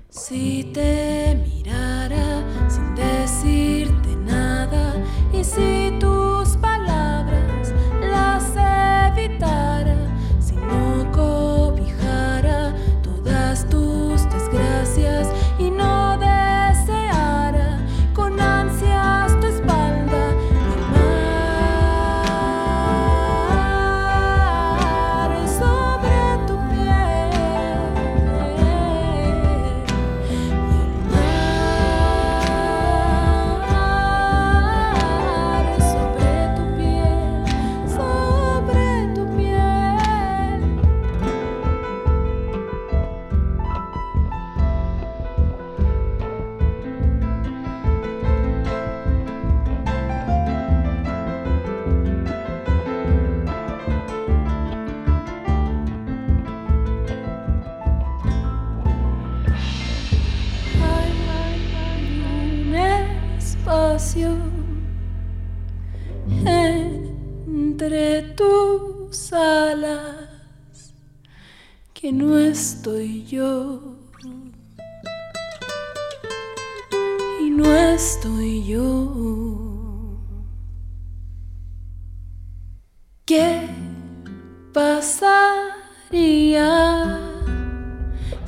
Si 0.09 0.69
te 0.73 1.22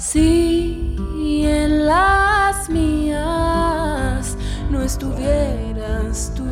Si 0.08 1.42
en 1.44 1.88
las 1.88 2.70
mías 2.70 4.38
no 4.70 4.84
estuvieras 4.84 6.32
tú, 6.36 6.46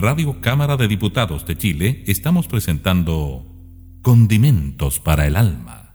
Radio 0.00 0.40
Cámara 0.40 0.78
de 0.78 0.88
Diputados 0.88 1.44
de 1.44 1.58
Chile 1.58 2.04
estamos 2.06 2.48
presentando 2.48 3.44
Condimentos 4.00 4.98
para 4.98 5.26
el 5.26 5.36
Alma. 5.36 5.94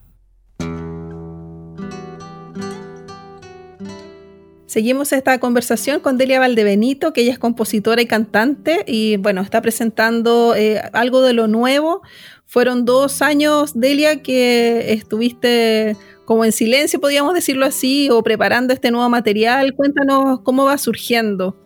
Seguimos 4.67 5.11
esta 5.11 5.39
conversación 5.39 6.01
con 6.01 6.19
Delia 6.19 6.39
Valdebenito, 6.39 7.13
que 7.13 7.21
ella 7.21 7.31
es 7.31 7.39
compositora 7.39 7.99
y 7.99 8.05
cantante 8.05 8.83
y 8.85 9.17
bueno, 9.17 9.41
está 9.41 9.59
presentando 9.63 10.53
eh, 10.55 10.79
algo 10.93 11.23
de 11.23 11.33
lo 11.33 11.47
nuevo. 11.47 12.03
Fueron 12.45 12.85
dos 12.85 13.23
años, 13.23 13.71
Delia, 13.73 14.21
que 14.21 14.93
estuviste 14.93 15.97
como 16.25 16.45
en 16.45 16.51
silencio, 16.51 17.01
podríamos 17.01 17.33
decirlo 17.33 17.65
así, 17.65 18.11
o 18.11 18.21
preparando 18.21 18.71
este 18.71 18.91
nuevo 18.91 19.09
material. 19.09 19.73
Cuéntanos 19.73 20.41
cómo 20.41 20.65
va 20.65 20.77
surgiendo 20.77 21.64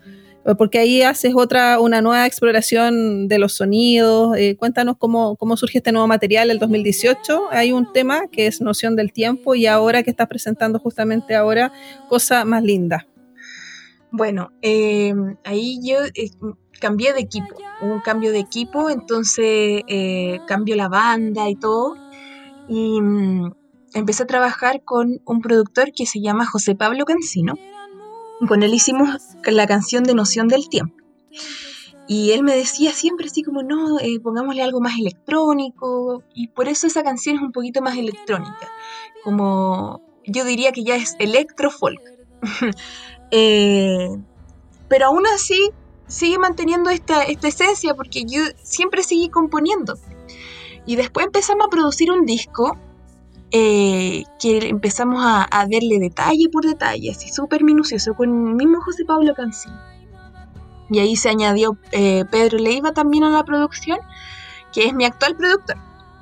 porque 0.58 0.80
ahí 0.80 1.02
haces 1.02 1.34
otra, 1.36 1.80
una 1.80 2.02
nueva 2.02 2.26
exploración 2.26 3.28
de 3.28 3.40
los 3.40 3.56
sonidos. 3.56 4.36
Eh, 4.38 4.56
cuéntanos 4.58 4.96
cómo, 4.98 5.36
cómo 5.36 5.58
surge 5.58 5.80
este 5.80 5.92
nuevo 5.92 6.08
material 6.08 6.50
el 6.52 6.60
2018. 6.60 7.50
Hay 7.52 7.72
un 7.72 7.92
tema 7.94 8.28
que 8.28 8.48
es 8.48 8.62
noción 8.62 8.96
del 8.96 9.14
tiempo 9.14 9.56
y 9.56 9.66
ahora 9.66 10.04
que 10.04 10.10
estás 10.10 10.28
presentando 10.28 10.80
justamente 10.80 11.36
ahora, 11.36 11.72
cosa 12.08 12.46
más 12.46 12.64
linda. 12.64 13.08
Bueno, 14.12 14.52
eh, 14.62 15.14
ahí 15.44 15.80
yo 15.84 15.98
cambié 16.80 17.14
de 17.14 17.20
equipo, 17.20 17.56
un 17.82 18.00
cambio 18.02 18.32
de 18.32 18.40
equipo, 18.40 18.90
entonces 18.90 19.84
cambio 20.48 20.76
la 20.76 20.90
banda 20.90 21.50
y 21.50 21.56
todo. 21.56 21.96
Y 22.68 23.00
mm, 23.02 23.54
empecé 23.94 24.24
a 24.24 24.28
trabajar 24.28 24.84
con 24.84 25.22
un 25.26 25.42
productor 25.42 25.92
que 25.96 26.06
se 26.06 26.22
llama 26.22 26.46
José 26.46 26.76
Pablo 26.76 27.06
Cancino 27.06 27.54
con 28.48 28.64
él 28.64 28.74
hicimos 28.74 29.10
la 29.46 29.68
canción 29.68 30.04
de 30.04 30.16
Noción 30.16 30.48
del 30.48 30.70
Tiempo. 30.70 30.96
Y 32.08 32.32
él 32.32 32.42
me 32.42 32.56
decía 32.56 32.92
siempre 32.92 33.28
así 33.28 33.44
como, 33.44 33.62
no, 33.62 34.00
eh, 34.00 34.20
pongámosle 34.20 34.64
algo 34.64 34.82
más 34.82 34.98
electrónico. 34.98 36.24
Y 36.34 36.48
por 36.48 36.68
eso 36.68 36.88
esa 36.88 37.04
canción 37.04 37.36
es 37.36 37.42
un 37.42 37.52
poquito 37.52 37.82
más 37.82 37.98
electrónica. 37.98 38.68
Como 39.24 40.02
yo 40.26 40.44
diría 40.44 40.72
que 40.72 40.84
ya 40.84 40.96
es 40.96 41.16
electro-folk. 41.20 42.02
Eh, 43.32 44.10
pero 44.88 45.06
aún 45.06 45.24
así 45.28 45.70
sigue 46.08 46.40
manteniendo 46.40 46.90
esta, 46.90 47.22
esta 47.22 47.48
esencia 47.48 47.94
porque 47.94 48.24
yo 48.26 48.42
siempre 48.64 49.04
seguí 49.04 49.30
componiendo. 49.30 50.00
Y 50.88 50.96
después 50.96 51.28
empezamos 51.28 51.68
a 51.68 51.70
producir 51.70 52.12
un 52.12 52.26
disco 52.26 52.76
eh, 53.52 54.24
que 54.40 54.58
empezamos 54.68 55.24
a, 55.24 55.66
verle 55.70 56.00
detalle 56.00 56.50
por 56.50 56.66
detalle, 56.66 57.12
así 57.12 57.30
súper 57.30 57.64
minucioso, 57.64 58.14
con 58.14 58.30
el 58.50 58.56
mismo 58.56 58.82
José 58.82 59.06
Pablo 59.06 59.34
Cancín. 59.34 59.74
Y 60.90 61.00
ahí 61.00 61.16
se 61.16 61.30
añadió 61.30 61.78
eh, 61.92 62.26
Pedro 62.32 62.58
Leiva 62.58 62.94
también 62.94 63.24
a 63.24 63.30
la 63.30 63.44
producción, 63.44 64.00
que 64.74 64.86
es 64.86 64.94
mi 64.94 65.06
actual 65.06 65.36
productor. 65.36 65.78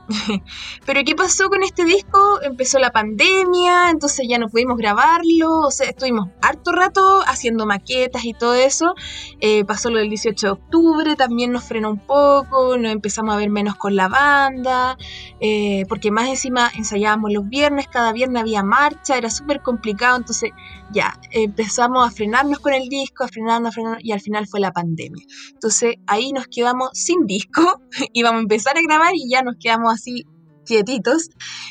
Pero 0.86 1.04
¿qué 1.04 1.16
pasó 1.16 1.50
con 1.50 1.64
este 1.64 1.84
disco? 1.84 2.42
Empezó 2.42 2.80
la 2.80 2.92
pandemia, 2.92 3.90
entonces 3.90 4.26
ya 4.28 4.38
no 4.38 4.48
pudimos 4.48 4.78
grabarlo, 4.78 5.60
o 5.60 5.72
sea, 5.72 5.90
estuvimos 5.90 6.30
harto 6.42 6.72
rato 6.72 7.22
haciendo 7.26 7.66
maquetas 7.66 8.24
y 8.26 8.34
todo 8.34 8.56
eso. 8.56 8.96
Eh, 9.40 9.66
pasó 9.66 9.90
lo 9.90 10.00
del 10.00 10.10
18 10.10 10.48
de 10.48 10.52
octubre, 10.52 11.16
también 11.16 11.52
nos 11.52 11.66
frenó 11.66 11.90
un 11.90 12.00
poco, 12.00 12.78
nos 12.78 12.92
empezamos 12.92 13.34
a 13.34 13.38
ver 13.38 13.50
menos 13.50 13.76
con 13.76 13.96
la 13.96 14.08
banda, 14.08 14.98
eh, 15.40 15.86
porque 15.90 16.12
más 16.12 16.28
encima 16.30 16.72
ensayábamos 16.76 17.32
los 17.34 17.48
viernes, 17.48 17.88
cada 17.88 18.14
viernes 18.14 18.42
había 18.42 18.64
marcha, 18.64 19.18
era 19.18 19.30
súper 19.30 19.62
complicado, 19.62 20.18
entonces 20.18 20.52
ya 20.92 21.20
empezamos 21.32 22.08
a 22.08 22.12
frenarnos 22.12 22.60
con 22.60 22.74
el 22.74 22.88
disco, 22.88 23.26
a 23.26 23.28
frenarnos, 23.28 23.70
a 23.70 23.74
frenarnos, 23.74 24.04
y 24.04 24.12
al 24.14 24.22
final 24.22 24.48
fue 24.48 24.60
la 24.60 24.72
pandemia. 24.72 25.26
Entonces 25.54 25.96
ahí 26.08 26.32
nos 26.32 26.48
quedamos 26.48 26.92
sin 26.94 27.26
disco, 27.26 27.82
íbamos 28.14 28.40
a 28.40 28.42
empezar 28.44 28.78
a 28.78 28.82
grabar 28.82 29.14
y 29.14 29.30
ya 29.30 29.42
nos 29.42 29.56
quedamos 29.60 29.97
así 29.98 30.26
quietitos 30.66 31.30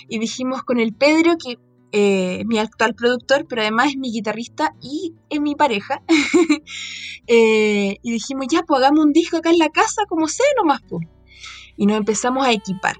y 0.09 0.19
dijimos 0.19 0.62
con 0.62 0.79
el 0.79 0.95
Pedro 0.95 1.37
que 1.37 1.59
eh, 1.93 2.45
mi 2.47 2.59
actual 2.59 2.95
productor, 2.95 3.47
pero 3.49 3.62
además 3.62 3.89
es 3.89 3.97
mi 3.97 4.12
guitarrista 4.12 4.75
y 4.83 5.15
es 5.31 5.41
mi 5.41 5.55
pareja. 5.55 6.03
Eh, 7.29 7.99
y 8.03 8.12
dijimos, 8.12 8.47
ya, 8.49 8.62
pues 8.62 8.79
hagamos 8.79 9.05
un 9.05 9.12
disco 9.12 9.39
acá 9.39 9.51
en 9.51 9.59
la 9.59 9.69
casa, 9.71 10.03
como 10.09 10.29
sea 10.29 10.47
nomás, 10.57 10.81
pues. 10.89 11.09
Y 11.77 11.87
nos 11.87 11.97
empezamos 11.97 12.47
a 12.47 12.53
equipar. 12.53 12.99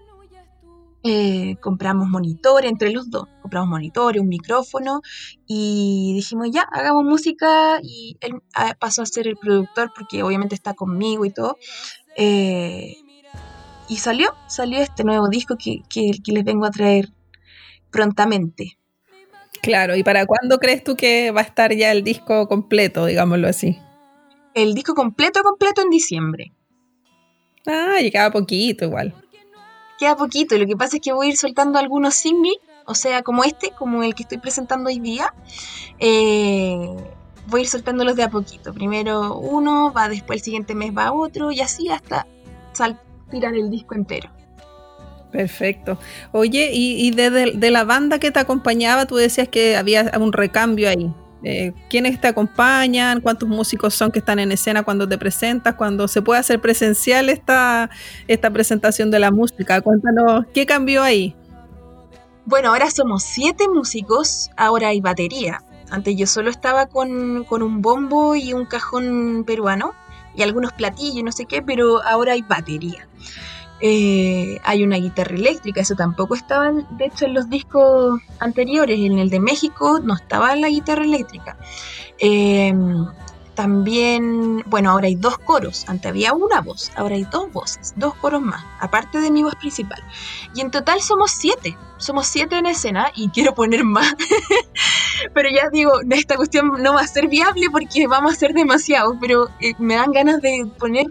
Eh, 1.05 1.55
compramos 1.61 2.09
monitores 2.09 2.69
entre 2.69 2.91
los 2.91 3.09
dos, 3.09 3.29
compramos 3.41 3.69
monitores, 3.69 4.21
un 4.21 4.29
micrófono 4.29 5.03
y 5.47 6.11
dijimos 6.17 6.49
ya, 6.51 6.63
hagamos 6.73 7.05
música 7.05 7.79
y 7.81 8.17
él 8.21 8.43
ah, 8.57 8.75
pasó 8.81 9.03
a 9.03 9.07
ser 9.07 9.29
el 9.29 9.37
productor 9.37 9.93
porque 9.95 10.25
obviamente 10.25 10.57
está 10.57 10.75
conmigo 10.75 11.25
y 11.25 11.31
todo. 11.31 11.57
Y 13.89 13.97
salió, 13.97 14.35
salió 14.49 14.81
este 14.81 15.05
nuevo 15.05 15.29
disco 15.29 15.57
que, 15.57 15.83
que, 15.89 16.13
les 16.27 16.45
vengo 16.45 16.67
a 16.67 16.71
traer 16.71 17.11
prontamente. 17.91 18.79
Claro, 19.63 19.97
¿y 19.97 20.03
para 20.03 20.27
cuándo 20.27 20.59
crees 20.59 20.85
tú 20.85 20.97
que 20.97 21.31
va 21.31 21.41
a 21.41 21.45
estar 21.45 21.73
ya 21.73 21.93
el 21.93 22.03
disco 22.03 22.49
completo, 22.49 23.07
digámoslo 23.07 23.49
así? 23.49 23.79
El 24.55 24.75
disco 24.75 24.95
completo, 24.95 25.43
completo 25.43 25.83
en 25.83 25.91
diciembre. 25.91 26.53
Ah, 27.67 27.99
llegaba 28.01 28.33
poquito 28.33 28.85
igual. 28.85 29.15
Queda 29.99 30.17
poquito, 30.17 30.59
lo 30.59 30.67
que 30.67 30.77
pasa 30.77 30.97
es 30.97 31.03
que 31.03 31.13
voy 31.13 31.27
a 31.29 31.31
ir 31.31 31.37
soltando 31.37 31.79
algunos 31.79 32.15
singles, 32.15 32.57
o 32.87 32.95
sea, 32.95 33.23
como 33.23 33.45
este, 33.45 33.71
como 33.71 34.03
el 34.03 34.15
que 34.15 34.25
estoy 34.25 34.39
presentando 34.39 34.89
hoy 34.89 35.01
día. 35.01 35.33
Eh, 35.99 36.79
voy 37.47 37.61
a 37.61 37.63
ir 37.63 37.69
soltándolos 37.69 38.15
de 38.17 38.25
a 38.25 38.31
poquito. 38.31 38.75
Primero 38.75 39.39
uno, 39.39 39.93
va 39.93 40.09
después 40.09 40.41
el 40.41 40.45
siguiente 40.45 40.75
mes 40.75 40.93
va 40.97 41.13
otro, 41.13 41.51
y 41.51 41.61
así 41.61 41.89
hasta 41.89 42.27
sal 42.73 43.01
tirar 43.31 43.55
el 43.55 43.71
disco 43.71 43.95
entero. 43.95 44.31
Perfecto. 45.31 45.99
Oye, 46.33 46.71
y, 46.73 47.11
de, 47.11 47.71
la 47.71 47.85
banda 47.85 48.19
que 48.19 48.31
te 48.31 48.39
acompañaba, 48.39 49.07
tú 49.07 49.17
decías 49.17 49.49
que 49.49 49.77
había 49.77 50.13
un 50.19 50.33
recambio 50.33 50.89
ahí. 50.89 51.13
Eh, 51.43 51.75
¿Quiénes 51.91 52.21
te 52.21 52.29
acompañan? 52.29 53.21
¿Cuántos 53.21 53.49
músicos 53.49 53.95
son 53.95 54.11
que 54.11 54.19
están 54.19 54.39
en 54.39 54.51
escena 54.51 54.83
cuando 54.83 55.07
te 55.07 55.19
presentas? 55.19 55.75
Cuando 55.75 56.09
se 56.09 56.23
puede 56.23 56.41
hacer 56.41 56.61
presencial 56.61 57.29
esta, 57.29 57.91
esta 58.27 58.51
presentación 58.51 59.11
de 59.11 59.19
la 59.19 59.31
música. 59.31 59.81
Cuéntanos, 59.81 60.47
¿qué 60.55 60.65
cambió 60.65 61.03
ahí? 61.03 61.37
Bueno, 62.47 62.71
ahora 62.71 62.91
somos 62.91 63.23
siete 63.23 63.69
músicos, 63.69 64.51
ahora 64.57 64.89
hay 64.89 65.01
batería. 65.01 65.63
Antes 65.91 66.17
yo 66.17 66.27
solo 66.27 66.49
estaba 66.51 66.87
con, 66.87 67.45
con 67.45 67.63
un 67.63 67.83
bombo 67.83 68.35
y 68.35 68.53
un 68.55 68.65
cajón 68.65 69.45
peruano 69.47 69.93
y 70.37 70.43
algunos 70.43 70.73
platillos, 70.73 71.25
no 71.25 71.33
sé 71.33 71.47
qué, 71.47 71.63
pero 71.63 72.03
ahora 72.03 72.33
hay 72.33 72.43
batería. 72.43 73.09
Eh, 73.81 74.59
hay 74.65 74.83
una 74.85 74.97
guitarra 74.97 75.35
eléctrica, 75.35 75.81
eso 75.81 75.95
tampoco 75.95 76.35
estaba, 76.35 76.73
de 76.73 77.05
hecho, 77.05 77.27
en 77.27 77.35
los 77.35 77.51
discos 77.51 78.21
anteriores. 78.39 78.99
En 78.99 79.19
el 79.19 79.31
de 79.31 79.41
México 79.41 80.01
no 80.03 80.15
estaba 80.15 80.55
la 80.57 80.69
guitarra 80.69 81.05
eléctrica. 81.05 81.57
Eh, 82.19 82.73
también, 83.57 84.63
bueno, 84.67 84.91
ahora 84.91 85.09
hay 85.09 85.17
dos 85.17 85.39
coros. 85.39 85.85
Antes 85.89 86.11
había 86.11 86.33
una 86.35 86.61
voz, 86.61 86.93
ahora 86.95 87.17
hay 87.17 87.25
dos 87.25 87.51
voces, 87.53 87.95
dos 87.97 88.15
coros 88.15 88.41
más, 88.43 88.65
aparte 88.79 89.19
de 89.19 89.31
mi 89.31 89.43
voz 89.43 89.57
principal. 89.57 90.01
Y 90.55 90.61
en 90.61 90.71
total 90.71 91.01
somos 91.01 91.33
siete. 91.33 91.77
Somos 91.97 92.27
siete 92.27 92.59
en 92.59 92.67
escena 92.67 93.11
y 93.17 93.31
quiero 93.31 93.55
poner 93.55 93.83
más. 93.83 94.15
pero 95.35 95.49
ya 95.49 95.71
digo, 95.71 95.93
esta 96.11 96.37
cuestión 96.37 96.83
no 96.83 96.93
va 96.93 97.01
a 97.01 97.07
ser 97.07 97.27
viable 97.27 97.69
porque 97.71 98.07
vamos 98.07 98.35
a 98.35 98.37
ser 98.37 98.53
demasiado. 98.53 99.17
Pero 99.21 99.49
eh, 99.61 99.73
me 99.79 99.95
dan 99.95 100.13
ganas 100.13 100.43
de 100.43 100.67
poner 100.79 101.07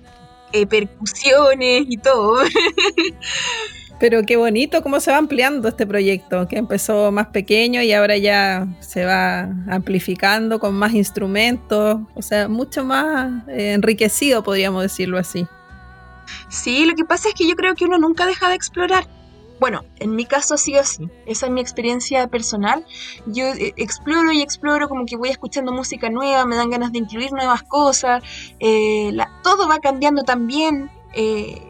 eh, 0.54 0.68
percusiones 0.68 1.86
y 1.88 1.98
todo. 1.98 2.44
Pero 4.00 4.24
qué 4.24 4.36
bonito 4.36 4.84
cómo 4.84 5.00
se 5.00 5.12
va 5.12 5.18
ampliando 5.18 5.70
este 5.70 5.88
proyecto, 5.88 6.48
que 6.48 6.58
empezó 6.58 7.12
más 7.12 7.28
pequeño 7.28 7.82
y 7.82 7.94
ahora 7.94 8.18
ya 8.18 8.68
se 8.82 9.06
va 9.06 9.50
amplificando 9.70 10.60
con 10.60 10.76
más 10.76 10.94
instrumentos, 10.94 12.02
o 12.14 12.22
sea, 12.22 12.48
mucho 12.48 12.84
más 12.84 13.48
eh, 13.48 13.74
enriquecido, 13.74 14.44
podríamos 14.44 14.84
decirlo 14.84 15.18
así. 15.18 15.48
Sí, 16.50 16.86
lo 16.86 16.96
que 16.96 17.06
pasa 17.06 17.30
es 17.30 17.36
que 17.36 17.48
yo 17.48 17.56
creo 17.56 17.76
que 17.76 17.86
uno 17.86 17.98
nunca 17.98 18.26
deja 18.26 18.50
de 18.50 18.56
explorar. 18.56 19.08
Bueno, 19.60 19.86
en 20.00 20.16
mi 20.16 20.26
caso 20.26 20.56
ha 20.56 20.58
sido 20.58 20.82
así. 20.82 21.10
Esa 21.26 21.46
es 21.46 21.52
mi 21.52 21.62
experiencia 21.62 22.28
personal. 22.28 22.86
Yo 23.26 23.46
eh, 23.46 23.74
exploro 23.78 24.32
y 24.32 24.42
exploro 24.42 24.90
como 24.90 25.06
que 25.06 25.16
voy 25.16 25.30
escuchando 25.30 25.72
música 25.72 26.10
nueva, 26.10 26.46
me 26.46 26.58
dan 26.58 26.70
ganas 26.70 26.92
de 26.92 27.00
incluir 27.00 27.32
nuevas 27.32 27.64
cosas. 27.64 28.22
Eh, 28.60 29.16
todo 29.44 29.68
va 29.68 29.80
cambiando 29.80 30.24
también. 30.24 30.92
Eh, 31.14 31.62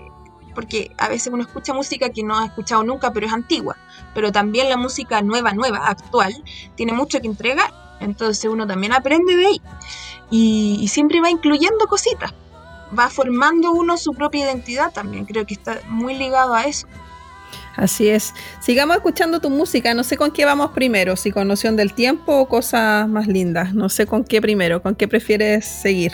porque 0.55 0.91
a 0.97 1.09
veces 1.09 1.31
uno 1.31 1.43
escucha 1.43 1.73
música 1.73 2.09
que 2.09 2.23
no 2.23 2.37
ha 2.37 2.45
escuchado 2.45 2.83
nunca, 2.83 3.11
pero 3.11 3.27
es 3.27 3.33
antigua. 3.33 3.77
Pero 4.13 4.31
también 4.31 4.69
la 4.69 4.77
música 4.77 5.21
nueva, 5.21 5.53
nueva, 5.53 5.87
actual, 5.87 6.33
tiene 6.75 6.93
mucho 6.93 7.19
que 7.19 7.27
entregar. 7.27 7.71
Entonces 7.99 8.49
uno 8.49 8.65
también 8.65 8.93
aprende 8.93 9.35
de 9.35 9.45
ahí. 9.45 9.61
Y, 10.31 10.79
y 10.81 10.87
siempre 10.87 11.21
va 11.21 11.29
incluyendo 11.29 11.85
cositas. 11.87 12.33
Va 12.97 13.09
formando 13.09 13.71
uno 13.71 13.97
su 13.97 14.13
propia 14.13 14.45
identidad 14.45 14.91
también. 14.91 15.25
Creo 15.25 15.45
que 15.45 15.53
está 15.53 15.79
muy 15.89 16.15
ligado 16.15 16.55
a 16.55 16.63
eso. 16.63 16.87
Así 17.75 18.07
es. 18.07 18.33
Sigamos 18.59 18.95
escuchando 18.95 19.39
tu 19.39 19.49
música. 19.49 19.93
No 19.93 20.03
sé 20.03 20.17
con 20.17 20.31
qué 20.31 20.45
vamos 20.45 20.71
primero, 20.71 21.15
si 21.15 21.31
con 21.31 21.47
noción 21.47 21.75
del 21.75 21.93
tiempo 21.93 22.39
o 22.39 22.47
cosas 22.47 23.07
más 23.07 23.27
lindas. 23.27 23.73
No 23.73 23.89
sé 23.89 24.05
con 24.05 24.23
qué 24.23 24.41
primero, 24.41 24.81
con 24.81 24.95
qué 24.95 25.07
prefieres 25.07 25.65
seguir. 25.65 26.13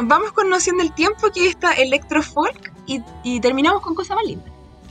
vamos 0.00 0.32
con 0.32 0.48
Noción 0.48 0.78
del 0.78 0.92
Tiempo, 0.92 1.30
que 1.34 1.48
está 1.48 1.72
Electrofolk, 1.72 2.72
y, 2.88 3.02
y 3.22 3.40
terminamos 3.40 3.82
con 3.82 3.94
Cosa 3.94 4.16
Más 4.16 4.24
Linda, 4.24 4.44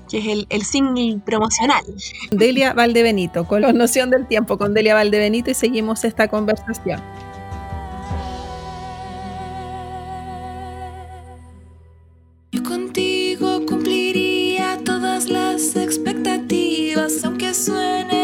que 0.09 0.19
es 0.19 0.27
el, 0.27 0.47
el 0.49 0.63
single 0.63 1.19
promocional. 1.25 1.83
Delia 2.31 2.73
Valdebenito, 2.73 3.45
con 3.45 3.61
la 3.63 3.73
Noción 3.73 4.09
del 4.09 4.25
Tiempo, 4.27 4.57
con 4.57 4.73
Delia 4.73 4.93
Valdebenito, 4.93 5.51
y 5.51 5.53
seguimos 5.53 6.05
esta 6.05 6.29
conversación. 6.29 7.01
Yo 12.51 12.63
contigo 12.63 13.65
cumpliría 13.65 14.79
todas 14.85 15.27
las 15.27 15.75
expectativas, 15.75 17.23
aunque 17.25 17.53
suene 17.53 18.16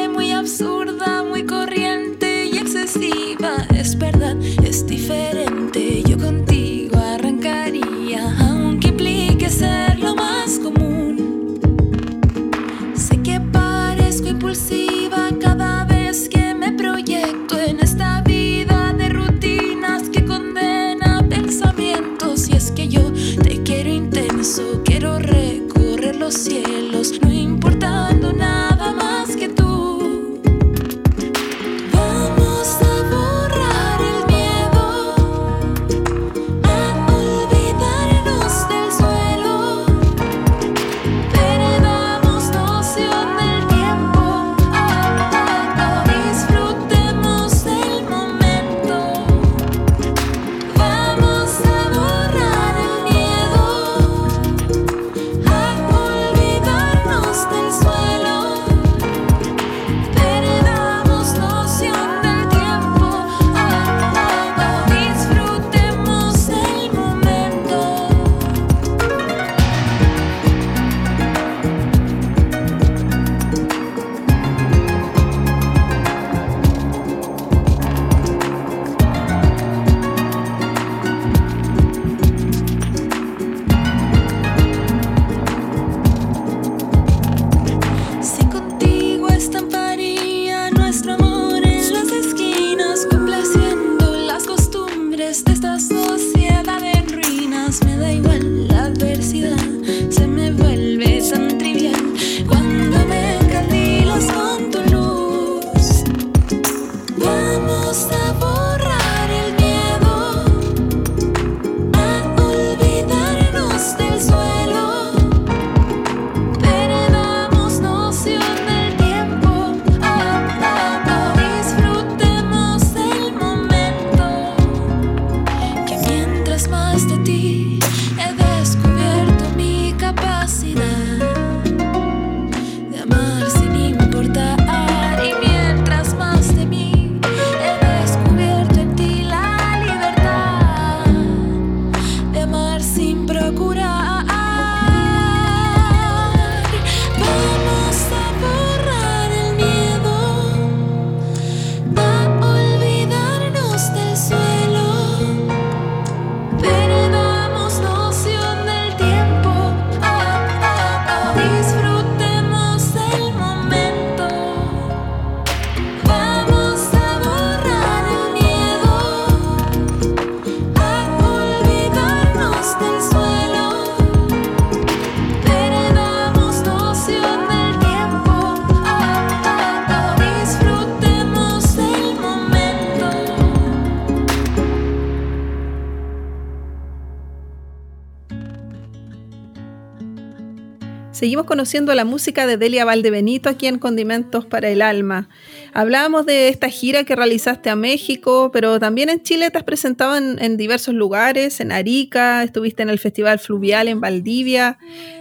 conociendo 191.63 191.95
la 191.95 192.03
música 192.03 192.45
de 192.45 192.57
Delia 192.57 192.83
Valdebenito 192.83 193.47
aquí 193.47 193.67
en 193.67 193.79
Condimentos 193.79 194.45
para 194.45 194.67
el 194.67 194.81
Alma. 194.81 195.29
Hablábamos 195.71 196.25
de 196.25 196.49
esta 196.49 196.67
gira 196.67 197.05
que 197.05 197.15
realizaste 197.15 197.69
a 197.69 197.77
México, 197.77 198.49
pero 198.51 198.81
también 198.81 199.07
en 199.07 199.23
Chile 199.23 199.49
te 199.49 199.59
has 199.59 199.63
presentado 199.63 200.17
en, 200.17 200.43
en 200.43 200.57
diversos 200.57 200.93
lugares, 200.93 201.61
en 201.61 201.71
Arica, 201.71 202.43
estuviste 202.43 202.83
en 202.83 202.89
el 202.89 202.99
Festival 202.99 203.39
Fluvial 203.39 203.87
en 203.87 204.01
Valdivia. 204.01 204.77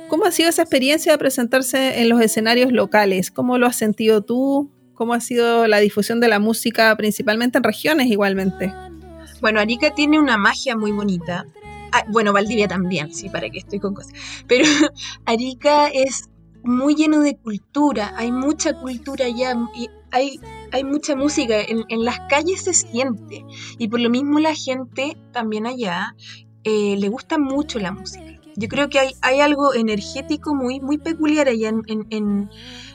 ¿Cómo 0.08 0.24
ha 0.24 0.32
sido 0.32 0.48
esa 0.48 0.62
experiencia 0.62 1.12
de 1.12 1.18
presentarse 1.18 2.00
en 2.00 2.08
los 2.08 2.20
escenarios 2.20 2.72
locales? 2.72 3.30
¿Cómo 3.30 3.56
lo 3.56 3.68
has 3.68 3.76
sentido 3.76 4.22
tú? 4.22 4.68
¿Cómo 4.94 5.14
ha 5.14 5.20
sido 5.20 5.68
la 5.68 5.78
difusión 5.78 6.18
de 6.18 6.26
la 6.26 6.40
música, 6.40 6.96
principalmente 6.96 7.58
en 7.58 7.62
regiones 7.62 8.08
igualmente? 8.08 8.74
Bueno, 9.40 9.60
Arica 9.60 9.94
tiene 9.94 10.18
una 10.18 10.36
magia 10.38 10.76
muy 10.76 10.90
bonita. 10.90 11.46
Ah, 11.92 12.04
bueno, 12.08 12.32
Valdivia 12.32 12.66
también, 12.66 13.14
sí, 13.14 13.28
para 13.28 13.50
que 13.50 13.58
estoy 13.58 13.78
con 13.78 13.92
cosas. 13.92 14.14
Pero 14.48 14.64
Arica 15.26 15.88
es 15.88 16.30
muy 16.64 16.94
lleno 16.94 17.20
de 17.20 17.36
cultura, 17.36 18.12
hay 18.16 18.32
mucha 18.32 18.78
cultura 18.80 19.26
allá, 19.26 19.56
y 19.74 19.88
hay, 20.10 20.40
hay 20.72 20.84
mucha 20.84 21.16
música, 21.16 21.60
en, 21.60 21.84
en 21.88 22.04
las 22.04 22.18
calles 22.28 22.62
se 22.62 22.72
siente. 22.72 23.44
Y 23.78 23.88
por 23.88 24.00
lo 24.00 24.10
mismo 24.10 24.38
la 24.38 24.54
gente 24.54 25.16
también 25.32 25.66
allá 25.66 26.14
eh, 26.64 26.96
le 26.98 27.08
gusta 27.08 27.38
mucho 27.38 27.78
la 27.78 27.92
música. 27.92 28.24
Yo 28.54 28.68
creo 28.68 28.90
que 28.90 28.98
hay, 28.98 29.12
hay 29.22 29.40
algo 29.40 29.72
energético 29.72 30.54
muy, 30.54 30.78
muy 30.78 30.98
peculiar 30.98 31.48
allá 31.48 31.70
en, 31.70 31.82
en, 31.86 32.06
en, 32.10 32.50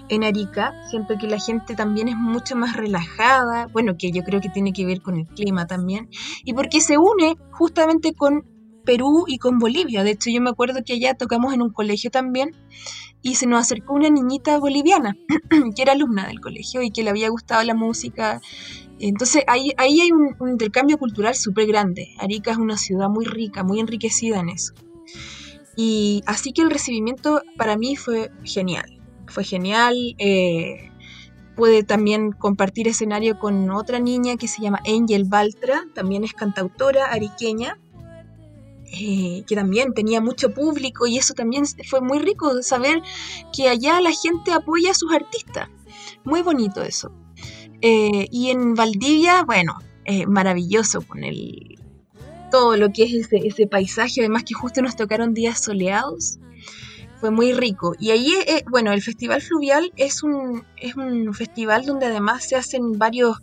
en 0.08 0.24
Arica. 0.24 0.72
Siento 0.92 1.16
que 1.20 1.26
la 1.26 1.40
gente 1.40 1.74
también 1.74 2.10
es 2.10 2.16
mucho 2.16 2.56
más 2.56 2.76
relajada. 2.76 3.66
Bueno, 3.74 3.96
que 3.98 4.12
yo 4.12 4.22
creo 4.22 4.40
que 4.40 4.50
tiene 4.50 4.72
que 4.72 4.86
ver 4.86 5.02
con 5.02 5.18
el 5.18 5.26
clima 5.26 5.66
también. 5.66 6.10
Y 6.44 6.54
porque 6.54 6.80
se 6.80 7.00
une 7.00 7.38
justamente 7.50 8.14
con 8.14 8.46
Perú 8.88 9.26
y 9.28 9.38
con 9.38 9.60
Bolivia. 9.60 10.04
De 10.04 10.12
hecho, 10.12 10.30
yo 10.30 10.42
me 10.42 10.50
acuerdo 10.50 10.80
que 10.86 10.94
allá 10.94 11.14
tocamos 11.14 11.54
en 11.54 11.62
un 11.62 11.72
colegio 11.72 12.10
también 12.10 12.56
y 13.22 13.36
se 13.36 13.46
nos 13.46 13.60
acercó 13.60 13.94
una 13.94 14.10
niñita 14.10 14.58
boliviana 14.58 15.18
que 15.76 15.82
era 15.82 15.92
alumna 15.92 16.26
del 16.28 16.40
colegio 16.40 16.82
y 16.82 16.90
que 16.90 17.04
le 17.04 17.10
había 17.10 17.28
gustado 17.28 17.62
la 17.64 17.76
música. 17.76 18.42
Entonces 19.00 19.44
ahí, 19.48 19.74
ahí 19.78 20.00
hay 20.00 20.12
un, 20.14 20.36
intercambio 20.50 20.98
cultural 20.98 21.36
súper 21.36 21.68
grande. 21.68 22.16
Arica 22.18 22.52
es 22.52 22.58
una 22.58 22.78
ciudad 22.78 23.10
muy 23.10 23.26
rica, 23.26 23.62
muy 23.62 23.82
enriquecida 23.82 24.40
en 24.40 24.50
eso. 24.50 24.74
Y 25.76 26.24
así 26.26 26.54
que 26.54 26.62
el 26.62 26.72
recibimiento 26.72 27.42
para 27.58 27.76
mí 27.76 27.98
fue 27.98 28.32
genial. 28.46 29.02
Fue 29.28 29.44
genial. 29.44 30.16
Eh, 30.18 30.92
pude 31.58 31.84
también 31.84 32.32
compartir 32.32 32.88
escenario 32.88 33.38
con 33.38 33.70
otra 33.72 34.00
niña 34.00 34.38
que 34.38 34.48
se 34.48 34.62
llama 34.62 34.80
Angel 34.88 35.26
Baltra, 35.26 35.84
también 35.94 36.24
es 36.24 36.34
cantautora 36.34 37.08
ariqueña. 37.12 37.80
Eh, 38.92 39.44
que 39.48 39.56
también 39.56 39.94
tenía 39.94 40.22
mucho 40.22 40.54
público 40.54 41.08
y 41.08 41.18
eso 41.18 41.34
también 41.34 41.66
fue 41.90 42.02
muy 42.02 42.20
rico 42.20 42.64
saber 42.64 43.02
que 43.56 43.70
allá 43.70 44.02
la 44.02 44.12
gente 44.12 44.52
apoya 44.52 44.92
a 44.92 44.96
sus 44.96 45.14
artistas. 45.14 45.70
Muy 46.24 46.42
bonito 46.42 46.82
eso. 46.82 47.12
Eh, 47.82 48.28
y 48.32 48.50
en 48.50 48.74
Valdivia, 48.74 49.44
bueno, 49.44 49.78
maravilloso 50.28 51.02
con 51.02 51.26
el, 51.26 51.78
todo 52.50 52.78
lo 52.78 52.92
que 52.92 53.04
es 53.04 53.28
ese, 53.32 53.68
paisaje, 53.68 54.22
además 54.22 54.44
que 54.44 54.54
justo 54.54 54.82
nos 54.82 54.96
tocaron 54.96 55.34
días 55.34 55.64
soleados. 55.64 56.40
Fue 57.20 57.32
muy 57.32 57.52
rico. 57.52 57.96
Y 58.00 58.12
ahí, 58.12 58.32
eh, 58.48 58.64
bueno, 58.70 58.92
el 58.92 59.02
Festival 59.02 59.42
Fluvial 59.42 59.92
es 59.96 60.22
un, 60.22 60.64
es 60.78 60.96
un 60.96 61.34
festival 61.34 61.86
donde 61.86 62.06
además 62.06 62.48
se 62.48 62.56
hacen 62.56 63.00
varios, 63.00 63.38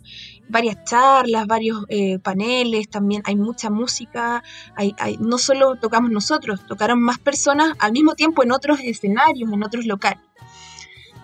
varias 0.47 0.83
charlas, 0.83 1.47
varios 1.47 1.85
eh, 1.89 2.19
paneles, 2.19 2.89
también 2.89 3.21
hay 3.25 3.35
mucha 3.35 3.69
música, 3.69 4.43
hay, 4.75 4.93
no 5.19 5.37
solo 5.37 5.75
tocamos 5.75 6.11
nosotros, 6.11 6.65
tocaron 6.67 7.01
más 7.01 7.19
personas 7.19 7.73
al 7.79 7.91
mismo 7.91 8.15
tiempo 8.15 8.43
en 8.43 8.51
otros 8.51 8.79
escenarios, 8.81 9.51
en 9.51 9.63
otros 9.63 9.85
locales. 9.85 10.21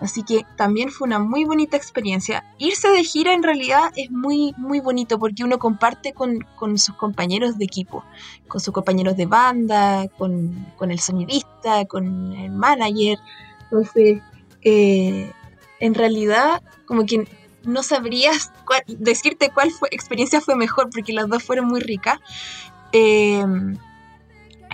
Así 0.02 0.24
que 0.24 0.44
también 0.56 0.90
fue 0.90 1.06
una 1.06 1.20
muy 1.20 1.44
bonita 1.44 1.76
experiencia. 1.76 2.44
Irse 2.58 2.88
de 2.88 3.04
gira 3.04 3.34
en 3.34 3.44
realidad 3.44 3.92
es 3.94 4.10
muy, 4.10 4.52
muy 4.56 4.80
bonito 4.80 5.16
porque 5.16 5.44
uno 5.44 5.60
comparte 5.60 6.12
con, 6.12 6.44
sus 6.76 6.96
compañeros 6.96 7.56
de 7.56 7.64
equipo, 7.64 8.04
con 8.48 8.60
sus 8.60 8.74
compañeros 8.74 9.16
de 9.16 9.26
banda, 9.26 10.08
con, 10.18 10.66
el 10.80 10.98
sonidista, 10.98 11.84
con 11.84 12.32
el 12.32 12.50
manager. 12.50 13.16
Entonces, 13.62 14.20
eh, 14.62 15.30
en 15.78 15.94
realidad, 15.94 16.62
como 16.84 17.06
que 17.06 17.28
no 17.64 17.82
sabrías 17.82 18.52
decirte 18.86 19.50
cuál 19.52 19.70
fue, 19.70 19.88
experiencia 19.92 20.40
fue 20.40 20.56
mejor 20.56 20.90
porque 20.90 21.12
las 21.12 21.28
dos 21.28 21.42
fueron 21.42 21.66
muy 21.66 21.80
ricas. 21.80 22.18
Eh, 22.92 23.44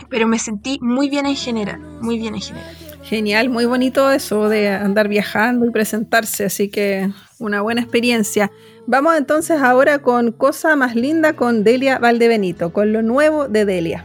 pero 0.08 0.26
me 0.26 0.38
sentí 0.38 0.78
muy 0.80 1.08
bien 1.08 1.26
en 1.26 1.36
general, 1.36 1.80
muy 2.00 2.18
bien 2.18 2.34
en 2.34 2.40
general. 2.40 2.76
Genial, 3.02 3.48
muy 3.48 3.64
bonito 3.64 4.10
eso 4.10 4.48
de 4.48 4.68
andar 4.68 5.08
viajando 5.08 5.66
y 5.66 5.70
presentarse, 5.70 6.44
así 6.44 6.68
que 6.68 7.10
una 7.38 7.62
buena 7.62 7.80
experiencia. 7.80 8.50
Vamos 8.86 9.16
entonces 9.16 9.60
ahora 9.62 10.00
con 10.00 10.32
Cosa 10.32 10.76
Más 10.76 10.94
Linda 10.94 11.34
con 11.34 11.64
Delia 11.64 11.98
Valdebenito, 11.98 12.72
con 12.72 12.92
lo 12.92 13.02
nuevo 13.02 13.48
de 13.48 13.64
Delia. 13.64 14.04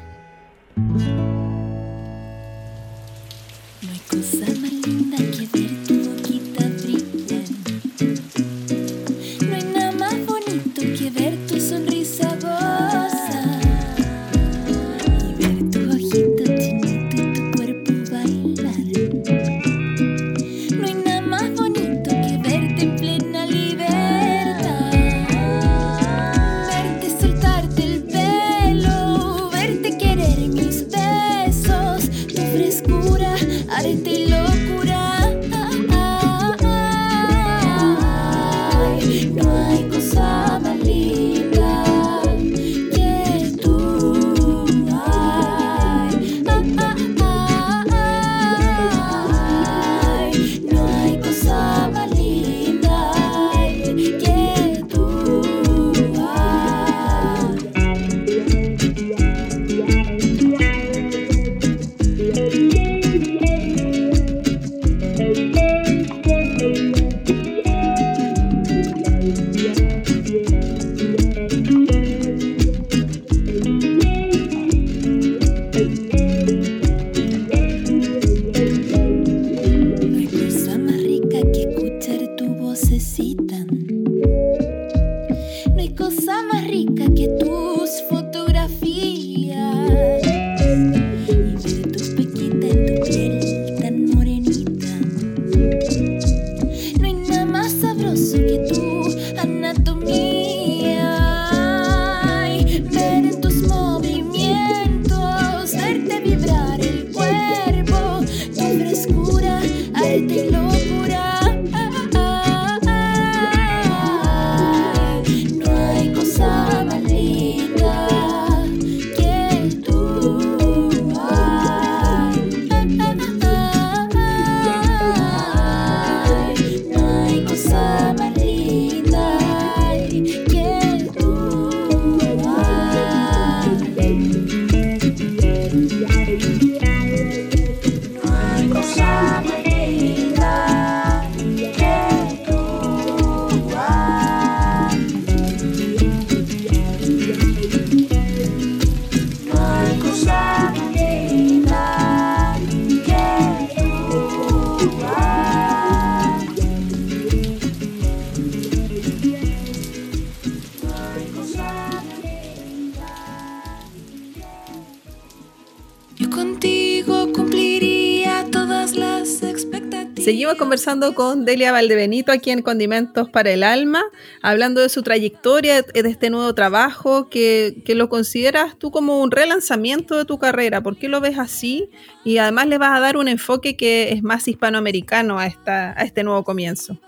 Con 171.15 171.45
Delia 171.45 171.71
Valdebenito 171.71 172.33
aquí 172.33 172.51
en 172.51 172.61
Condimentos 172.61 173.29
para 173.29 173.51
el 173.51 173.63
Alma, 173.63 174.03
hablando 174.41 174.81
de 174.81 174.89
su 174.89 175.01
trayectoria, 175.01 175.81
de 175.81 176.09
este 176.09 176.29
nuevo 176.29 176.53
trabajo, 176.53 177.29
que, 177.29 177.81
lo 177.87 178.09
consideras 178.09 178.77
tú 178.77 178.91
como 178.91 179.21
un 179.21 179.31
relanzamiento 179.31 180.17
de 180.17 180.25
tu 180.25 180.39
carrera. 180.39 180.81
¿Por 180.81 180.97
qué 180.97 181.07
lo 181.07 181.21
ves 181.21 181.39
así? 181.39 181.89
Y 182.25 182.37
además 182.37 182.67
le 182.67 182.77
vas 182.77 182.97
a 182.97 182.99
dar 182.99 183.15
un 183.15 183.29
enfoque 183.29 183.77
que 183.77 184.11
es 184.11 184.23
más 184.23 184.45
hispanoamericano 184.47 185.39
a, 185.39 185.45
esta, 185.45 185.91
a 185.91 186.03
este 186.03 186.23
nuevo 186.23 186.43
comienzo. 186.43 186.99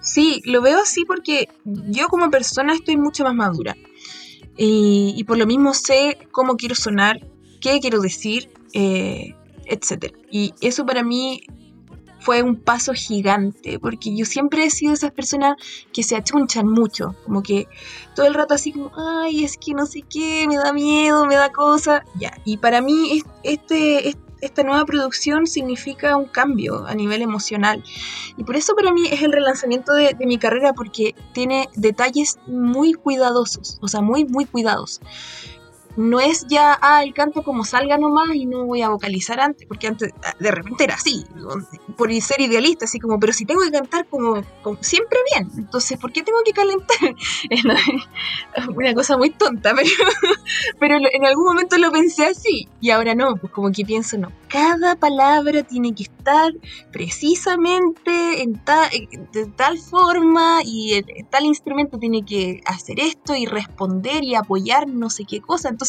Sí, 0.00 0.40
lo 0.44 0.62
veo 0.62 0.80
así 0.80 1.04
porque 1.04 1.48
yo 1.64 2.06
como 2.08 2.30
persona 2.30 2.72
estoy 2.72 2.96
mucho 2.96 3.24
más 3.24 3.34
madura. 3.34 3.76
Y, 4.56 5.24
por 5.24 5.38
lo 5.38 5.46
mismo 5.46 5.74
sé 5.74 6.18
cómo 6.30 6.56
quiero 6.56 6.76
sonar, 6.76 7.20
qué 7.60 7.80
quiero 7.80 8.00
decir, 8.00 8.48
eh, 8.74 9.34
etc. 9.66 10.14
Y 10.30 10.54
eso 10.60 10.86
para 10.86 11.02
mí 11.02 11.42
fue 12.28 12.42
un 12.42 12.56
paso 12.56 12.92
gigante, 12.92 13.78
porque 13.78 14.14
yo 14.14 14.26
siempre 14.26 14.62
he 14.62 14.68
sido 14.68 14.92
esas 14.92 15.12
personas 15.12 15.56
que 15.94 16.02
se 16.02 16.14
achunchan 16.14 16.68
mucho, 16.68 17.14
como 17.24 17.42
que 17.42 17.68
todo 18.14 18.26
el 18.26 18.34
rato 18.34 18.52
así 18.52 18.70
como, 18.70 18.92
ay, 18.94 19.44
es 19.44 19.56
que 19.56 19.72
no 19.72 19.86
sé 19.86 20.02
qué, 20.02 20.44
me 20.46 20.58
da 20.58 20.74
miedo, 20.74 21.24
me 21.24 21.36
da 21.36 21.50
cosa, 21.50 22.04
ya. 22.16 22.38
Y 22.44 22.58
para 22.58 22.82
mí 22.82 23.22
este, 23.44 24.14
esta 24.42 24.62
nueva 24.62 24.84
producción 24.84 25.46
significa 25.46 26.18
un 26.18 26.26
cambio 26.26 26.86
a 26.86 26.94
nivel 26.94 27.22
emocional. 27.22 27.82
Y 28.36 28.44
por 28.44 28.56
eso 28.56 28.76
para 28.76 28.92
mí 28.92 29.08
es 29.10 29.22
el 29.22 29.32
relanzamiento 29.32 29.94
de, 29.94 30.12
de 30.12 30.26
mi 30.26 30.36
carrera, 30.36 30.74
porque 30.74 31.14
tiene 31.32 31.70
detalles 31.76 32.38
muy 32.46 32.92
cuidadosos, 32.92 33.78
o 33.80 33.88
sea, 33.88 34.02
muy, 34.02 34.26
muy 34.26 34.44
cuidados 34.44 35.00
no 35.98 36.20
es 36.20 36.46
ya, 36.46 36.78
ah, 36.80 37.02
el 37.02 37.12
canto 37.12 37.42
como 37.42 37.64
salga 37.64 37.98
nomás 37.98 38.32
y 38.32 38.46
no 38.46 38.64
voy 38.64 38.82
a 38.82 38.88
vocalizar 38.88 39.40
antes, 39.40 39.66
porque 39.66 39.88
antes 39.88 40.12
ah, 40.24 40.32
de 40.38 40.52
repente 40.52 40.84
era 40.84 40.94
así, 40.94 41.26
por 41.96 42.14
ser 42.22 42.40
idealista, 42.40 42.84
así 42.84 43.00
como, 43.00 43.18
pero 43.18 43.32
si 43.32 43.44
tengo 43.44 43.62
que 43.62 43.72
cantar 43.72 44.06
como, 44.06 44.44
siempre 44.80 45.18
bien, 45.34 45.50
entonces, 45.58 45.98
¿por 45.98 46.12
qué 46.12 46.22
tengo 46.22 46.38
que 46.44 46.52
calentar? 46.52 47.16
Una 48.76 48.94
cosa 48.94 49.18
muy 49.18 49.30
tonta, 49.30 49.74
pero, 49.76 49.90
pero 50.78 50.98
en 51.12 51.26
algún 51.26 51.46
momento 51.46 51.76
lo 51.78 51.90
pensé 51.90 52.26
así 52.26 52.68
y 52.80 52.90
ahora 52.90 53.16
no, 53.16 53.34
pues 53.34 53.52
como 53.52 53.72
que 53.72 53.84
pienso, 53.84 54.16
no, 54.18 54.30
cada 54.46 54.94
palabra 54.94 55.64
tiene 55.64 55.96
que 55.96 56.04
estar 56.04 56.52
precisamente 56.92 58.42
en 58.42 58.60
de 59.32 59.46
tal 59.46 59.78
forma 59.78 60.60
y 60.64 61.02
tal 61.30 61.44
instrumento 61.44 61.98
tiene 61.98 62.24
que 62.24 62.60
hacer 62.66 63.00
esto 63.00 63.34
y 63.34 63.46
responder 63.46 64.22
y 64.22 64.36
apoyar 64.36 64.86
no 64.86 65.10
sé 65.10 65.24
qué 65.24 65.40
cosa, 65.40 65.68
entonces 65.68 65.87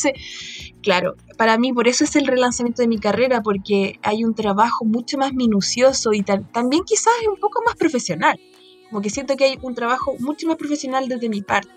claro, 0.82 1.16
para 1.38 1.58
mí 1.58 1.74
por 1.74 1.88
eso 1.88 2.04
es 2.04 2.16
el 2.16 2.28
relanzamiento 2.28 2.82
de 2.82 2.88
mi 2.88 3.00
carrera, 3.00 3.42
porque 3.42 4.00
hay 4.02 4.24
un 4.24 4.36
trabajo 4.36 4.86
mucho 4.86 5.18
más 5.18 5.34
minucioso 5.34 6.14
y 6.14 6.24
también 6.24 6.84
quizás 6.84 7.14
un 7.30 7.40
poco 7.40 7.62
más 7.66 7.76
profesional. 7.76 8.40
Como 8.90 9.02
que 9.02 9.10
siento 9.10 9.36
que 9.36 9.46
hay 9.46 9.60
un 9.62 9.76
trabajo 9.76 10.16
mucho 10.20 10.48
más 10.48 10.58
profesional 10.58 11.08
desde 11.08 11.30
mi 11.30 11.42
parte. 11.42 11.70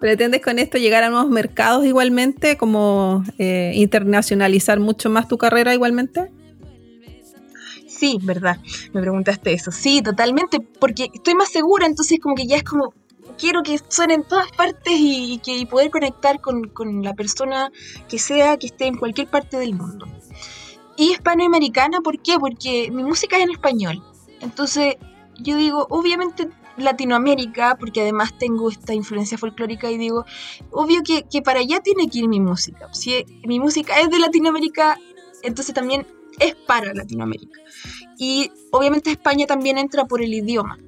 ¿Pretendes 0.00 0.42
con 0.42 0.58
esto 0.58 0.78
llegar 0.78 1.02
a 1.02 1.08
nuevos 1.08 1.30
mercados 1.30 1.86
igualmente, 1.86 2.56
como 2.56 3.24
eh, 3.38 3.72
internacionalizar 3.74 4.78
mucho 4.78 5.08
más 5.08 5.28
tu 5.28 5.38
carrera 5.38 5.72
igualmente? 5.72 6.30
Sí, 7.86 8.18
verdad, 8.22 8.58
me 8.92 9.00
preguntaste 9.00 9.52
eso. 9.52 9.70
Sí, 9.70 10.02
totalmente, 10.02 10.60
porque 10.60 11.08
estoy 11.14 11.34
más 11.34 11.50
segura, 11.50 11.86
entonces 11.86 12.18
como 12.20 12.34
que 12.34 12.46
ya 12.46 12.56
es 12.56 12.64
como, 12.64 12.92
quiero 13.38 13.62
que 13.62 13.78
suene 13.88 14.14
en 14.14 14.24
todas 14.24 14.50
partes 14.52 14.94
y, 14.96 15.38
que 15.38 15.66
poder 15.66 15.90
conectar 15.90 16.40
con, 16.40 16.70
la 17.02 17.14
persona 17.14 17.70
que 18.08 18.18
sea 18.18 18.56
que 18.56 18.66
esté 18.66 18.86
en 18.86 18.96
cualquier 18.96 19.28
parte 19.28 19.58
del 19.58 19.74
mundo. 19.74 20.06
Y 20.96 21.12
hispanoamericana, 21.12 22.00
¿por 22.00 22.20
qué? 22.20 22.38
Porque 22.38 22.90
mi 22.92 23.02
música 23.02 23.36
es 23.36 23.44
en 23.44 23.50
español. 23.50 24.02
Entonces, 24.40 24.96
yo 25.38 25.56
digo, 25.56 25.86
obviamente 25.90 26.48
Latinoamérica, 26.76 27.76
porque 27.78 28.02
además 28.02 28.36
tengo 28.38 28.70
esta 28.70 28.94
influencia 28.94 29.38
folclórica 29.38 29.90
y 29.90 29.98
digo, 29.98 30.24
obvio 30.70 31.02
que, 31.02 31.24
que, 31.24 31.42
para 31.42 31.60
allá 31.60 31.80
tiene 31.80 32.08
que 32.08 32.20
ir 32.20 32.28
mi 32.28 32.40
música. 32.40 32.88
Si 32.92 33.24
mi 33.44 33.58
música 33.58 34.00
es 34.00 34.10
de 34.10 34.18
Latinoamérica, 34.18 34.98
entonces 35.42 35.74
también 35.74 36.06
es 36.38 36.54
para 36.54 36.94
Latinoamérica. 36.94 37.60
Y 38.18 38.50
obviamente 38.70 39.10
España 39.10 39.46
también 39.46 39.78
entra 39.78 40.04
por 40.04 40.22
el 40.22 40.32
idioma. 40.32 40.78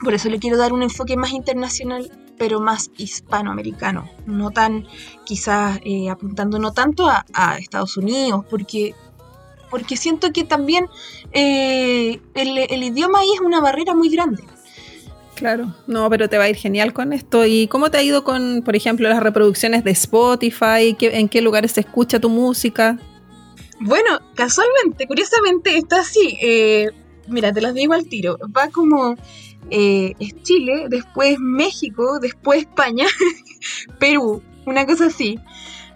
Por 0.00 0.14
eso 0.14 0.28
le 0.28 0.38
quiero 0.38 0.56
dar 0.56 0.72
un 0.72 0.82
enfoque 0.82 1.16
más 1.16 1.32
internacional, 1.32 2.10
pero 2.36 2.60
más 2.60 2.90
hispanoamericano, 2.96 4.10
no 4.26 4.50
tan 4.50 4.86
quizás 5.24 5.78
eh, 5.84 6.10
apuntando 6.10 6.58
no 6.58 6.72
tanto 6.72 7.08
a, 7.08 7.24
Estados 7.58 7.96
Unidos, 7.96 8.44
porque, 8.50 8.94
porque 9.70 9.96
siento 9.96 10.32
que 10.32 10.44
también 10.44 10.86
eh, 11.32 12.20
el, 12.34 12.82
idioma 12.82 13.20
ahí 13.20 13.32
es 13.34 13.40
una 13.40 13.60
barrera 13.60 13.94
muy 13.94 14.08
grande. 14.08 14.42
Claro, 15.36 15.74
no, 15.86 16.08
pero 16.10 16.28
te 16.28 16.38
va 16.38 16.44
a 16.44 16.48
ir 16.48 16.56
genial 16.56 16.92
con 16.92 17.12
esto. 17.12 17.44
¿Y 17.44 17.66
cómo 17.66 17.90
te 17.90 17.98
ha 17.98 18.02
ido 18.02 18.22
con, 18.22 18.62
por 18.64 18.76
ejemplo, 18.76 19.08
las 19.08 19.20
reproducciones 19.20 19.82
de 19.82 19.90
Spotify? 19.90 20.96
¿En 21.00 21.28
qué 21.28 21.40
lugares 21.40 21.72
se 21.72 21.80
escucha 21.80 22.20
tu 22.20 22.28
música? 22.28 22.98
Bueno, 23.80 24.20
casualmente, 24.34 25.06
curiosamente, 25.06 25.76
está 25.76 26.00
así. 26.00 26.38
Eh, 26.40 26.90
mira, 27.26 27.52
te 27.52 27.60
las 27.60 27.74
digo 27.74 27.94
al 27.94 28.06
tiro. 28.06 28.38
Va 28.56 28.68
como 28.68 29.16
eh, 29.70 30.14
es 30.18 30.42
Chile, 30.42 30.86
después 30.88 31.38
México, 31.38 32.18
después 32.20 32.60
España, 32.60 33.06
Perú, 33.98 34.42
una 34.66 34.86
cosa 34.86 35.06
así. 35.06 35.38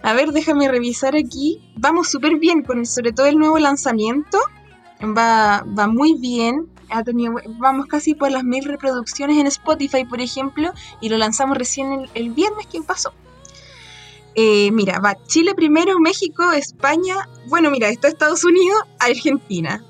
A 0.01 0.13
ver, 0.13 0.31
déjame 0.31 0.69
revisar 0.69 1.15
aquí. 1.15 1.61
Vamos 1.75 2.09
súper 2.09 2.37
bien 2.37 2.63
con 2.63 2.85
sobre 2.85 3.11
todo 3.11 3.25
el 3.27 3.37
nuevo 3.37 3.59
lanzamiento. 3.59 4.37
Va, 5.01 5.65
va 5.77 5.87
muy 5.87 6.15
bien. 6.15 6.69
Ha 6.89 7.03
tenido, 7.03 7.35
vamos 7.59 7.85
casi 7.85 8.15
por 8.15 8.31
las 8.31 8.43
mil 8.43 8.63
reproducciones 8.63 9.37
en 9.37 9.47
Spotify, 9.47 10.05
por 10.05 10.21
ejemplo, 10.21 10.71
y 11.01 11.09
lo 11.09 11.17
lanzamos 11.17 11.57
recién 11.57 12.09
el, 12.15 12.31
viernes 12.31 12.65
que 12.65 12.81
pasó. 12.81 13.13
Eh, 14.33 14.71
mira, 14.71 14.99
va 14.99 15.15
Chile 15.27 15.53
primero, 15.53 15.99
México, 15.99 16.51
España, 16.51 17.27
bueno, 17.47 17.69
mira, 17.69 17.89
está 17.89 18.07
Estados 18.07 18.43
Unidos, 18.43 18.79
Argentina 18.99 19.83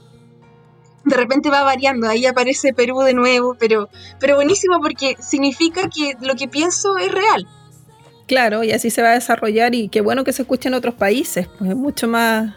de 1.06 1.16
repente 1.16 1.50
va 1.50 1.64
variando, 1.64 2.08
ahí 2.08 2.26
aparece 2.26 2.74
Perú 2.74 3.00
de 3.00 3.14
nuevo, 3.14 3.56
pero, 3.60 3.89
pero 4.20 4.36
buenísimo 4.36 4.80
porque 4.82 5.16
significa 5.20 5.89
que 5.89 6.16
lo 6.22 6.36
que 6.36 6.47
pienso 6.47 6.97
es 6.97 7.12
real. 7.12 7.47
Claro, 8.28 8.64
y 8.64 8.72
así 8.72 8.91
se 8.91 9.02
va 9.02 9.10
a 9.10 9.14
desarrollar 9.14 9.74
y 9.74 9.89
qué 9.89 10.02
bueno 10.02 10.24
que 10.24 10.34
se 10.34 10.43
escuche 10.43 10.70
en 10.70 10.76
otros 10.76 10.93
países, 10.93 11.47
pues 11.58 11.76
mucho 11.76 12.08
más, 12.08 12.54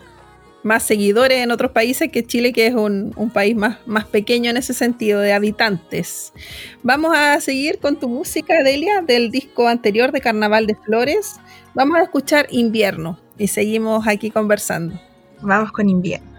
más 0.62 0.82
seguidores 0.82 1.38
en 1.38 1.51
otros 1.51 1.72
países 1.72 2.11
que 2.11 2.26
Chile, 2.26 2.53
que 2.53 2.66
es 2.66 2.74
un, 2.74 3.12
un, 3.16 3.30
país 3.30 3.57
más, 3.57 3.78
más 3.86 4.05
pequeño 4.05 4.51
en 4.51 4.59
ese 4.59 4.74
sentido 4.74 5.20
de 5.20 5.32
habitantes. 5.32 6.34
Vamos 6.82 7.16
a 7.16 7.40
seguir 7.40 7.78
con 7.78 7.99
tu 7.99 8.09
música, 8.09 8.62
Delia, 8.62 9.01
del 9.01 9.30
disco 9.30 9.66
anterior 9.66 10.12
de 10.12 10.20
Carnaval 10.20 10.66
de 10.66 10.74
Flores. 10.74 11.36
Vamos 11.74 11.99
a 11.99 12.03
escuchar 12.03 12.49
Invierno 12.51 13.18
y 13.38 13.49
seguimos 13.49 14.07
aquí 14.07 14.30
conversando. 14.30 15.01
Vamos 15.40 15.72
con 15.72 15.88
Invierno. 15.88 16.32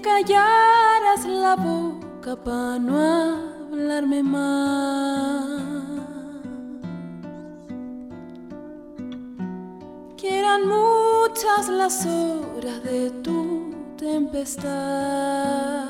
callaras 0.00 1.26
la 1.26 1.56
boca 1.56 2.36
para 2.36 2.78
no 2.78 2.98
hablarme 3.72 4.22
más. 4.22 5.60
Que 10.16 10.38
eran 10.38 10.62
muchas 10.66 11.68
las 11.68 12.06
horas 12.06 12.82
de 12.84 13.10
tu 13.22 13.74
tempestad. 13.96 15.88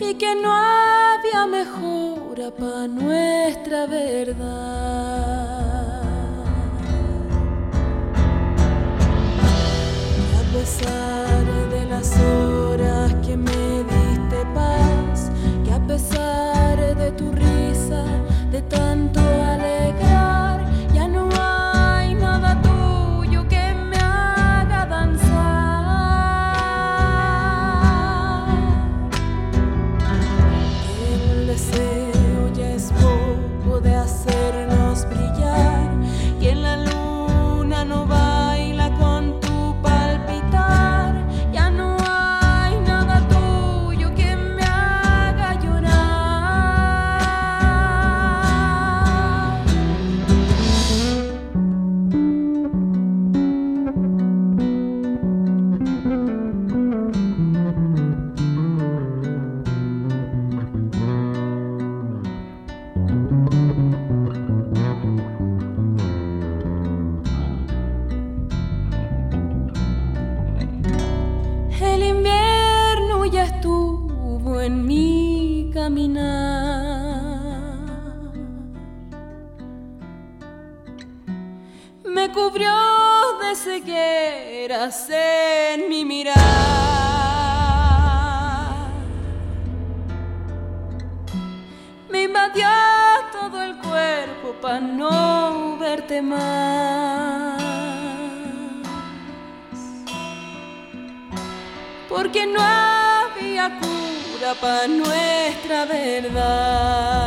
Y 0.00 0.14
que 0.14 0.34
no 0.36 0.52
había 0.52 1.46
mejora 1.46 2.50
para 2.56 2.86
nuestra 2.86 3.86
verdad. 3.86 5.57
pesar 10.68 11.70
de 11.70 11.86
las 11.86 12.12
horas 12.18 13.14
que 13.26 13.36
me 13.36 13.84
diste 13.84 14.44
paz, 14.54 15.30
que 15.64 15.72
a 15.72 15.80
pesar 15.86 16.94
de 16.94 17.10
tu 17.12 17.32
risa, 17.32 18.04
de 18.50 18.60
tanto 18.62 19.20
cegueras 84.90 85.08
en 85.10 85.88
mi 85.88 86.04
mirar. 86.04 86.36
Me 92.10 92.24
invadió 92.24 92.68
todo 93.32 93.62
el 93.62 93.76
cuerpo 93.78 94.52
para 94.60 94.80
no 94.80 95.78
verte 95.78 96.20
más. 96.22 97.62
Porque 102.08 102.46
no 102.46 102.60
había 102.60 103.78
cura 103.78 104.54
para 104.60 104.86
nuestra 104.88 105.84
verdad. 105.84 107.18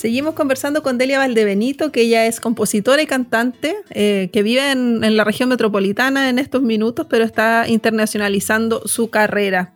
Seguimos 0.00 0.32
conversando 0.32 0.82
con 0.82 0.96
Delia 0.96 1.18
Valdebenito, 1.18 1.92
que 1.92 2.00
ella 2.00 2.24
es 2.24 2.40
compositora 2.40 3.02
y 3.02 3.06
cantante, 3.06 3.76
eh, 3.90 4.30
que 4.32 4.42
vive 4.42 4.70
en, 4.70 5.04
en 5.04 5.14
la 5.14 5.24
región 5.24 5.50
metropolitana 5.50 6.30
en 6.30 6.38
estos 6.38 6.62
minutos, 6.62 7.06
pero 7.10 7.22
está 7.22 7.68
internacionalizando 7.68 8.88
su 8.88 9.10
carrera. 9.10 9.74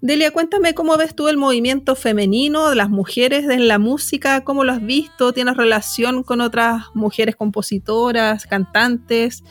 Delia, 0.00 0.30
cuéntame 0.30 0.74
cómo 0.74 0.96
ves 0.96 1.16
tú 1.16 1.26
el 1.26 1.38
movimiento 1.38 1.96
femenino 1.96 2.70
de 2.70 2.76
las 2.76 2.88
mujeres 2.88 3.46
en 3.50 3.66
la 3.66 3.80
música, 3.80 4.44
cómo 4.44 4.62
lo 4.62 4.70
has 4.70 4.80
visto, 4.80 5.32
tienes 5.32 5.56
relación 5.56 6.22
con 6.22 6.40
otras 6.40 6.84
mujeres 6.94 7.34
compositoras, 7.34 8.46
cantantes, 8.46 9.42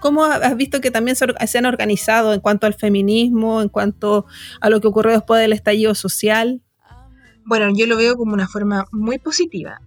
cómo 0.00 0.24
has 0.24 0.56
visto 0.56 0.80
que 0.80 0.90
también 0.90 1.16
se, 1.16 1.58
han 1.58 1.66
organizado 1.66 2.34
en 2.34 2.40
cuanto 2.40 2.66
al 2.66 2.74
feminismo, 2.74 3.62
en 3.62 3.68
cuanto 3.68 4.26
a 4.60 4.70
lo 4.70 4.80
que 4.80 4.88
ocurrió 4.88 5.12
después 5.12 5.40
del 5.40 5.52
estallido 5.52 5.94
social. 5.94 6.62
Bueno, 7.48 7.70
yo 7.74 7.86
lo 7.86 7.96
veo 7.96 8.14
como 8.18 8.34
una 8.34 8.46
forma 8.46 8.84
muy 8.92 9.18
positiva. 9.18 9.80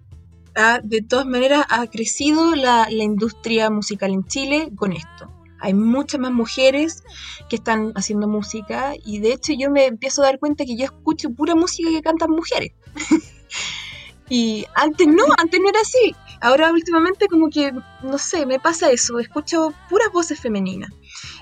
Ha- 0.55 0.79
de 0.83 1.03
todas 1.03 1.27
maneras, 1.27 1.63
ha 1.69 1.85
crecido 1.85 2.55
la, 2.55 2.87
la 2.89 3.03
industria 3.03 3.69
musical 3.69 4.11
en 4.11 4.25
Chile 4.25 4.71
con 4.75 4.93
esto. 4.93 5.31
Hay 5.59 5.75
muchas 5.75 6.19
más 6.19 6.31
mujeres 6.31 7.03
que 7.49 7.57
están 7.57 7.91
haciendo 7.93 8.27
música 8.27 8.93
y 9.05 9.19
de 9.19 9.33
hecho 9.33 9.53
yo 9.53 9.69
me 9.69 9.85
empiezo 9.85 10.23
a 10.23 10.25
dar 10.25 10.39
cuenta 10.39 10.65
que 10.65 10.75
yo 10.75 10.85
escucho 10.85 11.29
pura 11.29 11.53
música 11.53 11.91
que 11.91 12.01
cantan 12.01 12.31
mujeres. 12.31 12.71
y 14.27 14.65
antes 14.73 15.07
no, 15.07 15.23
antes 15.37 15.59
no 15.61 15.69
era 15.69 15.81
así. 15.81 16.15
Ahora 16.41 16.71
últimamente 16.71 17.27
como 17.27 17.51
que, 17.51 17.71
no 18.01 18.17
sé, 18.17 18.47
me 18.47 18.59
pasa 18.59 18.89
eso, 18.89 19.19
escucho 19.19 19.71
puras 19.87 20.11
voces 20.11 20.39
femeninas 20.39 20.89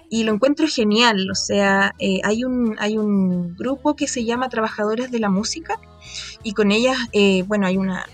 y 0.09 0.23
lo 0.23 0.33
encuentro 0.33 0.67
genial. 0.67 1.29
O 1.31 1.35
sea, 1.35 1.93
eh, 1.99 2.21
hay, 2.23 2.43
un, 2.43 2.75
hay 2.79 2.97
un 2.97 3.55
grupo 3.55 3.95
que 3.95 4.07
se 4.07 4.25
llama 4.25 4.49
Trabajadoras 4.49 5.11
de 5.11 5.19
la 5.19 5.29
Música 5.29 5.79
y 6.43 6.53
con 6.53 6.71
ellas, 6.71 6.97
eh, 7.11 7.43
bueno, 7.43 7.67
hay 7.67 7.77
una... 7.77 8.05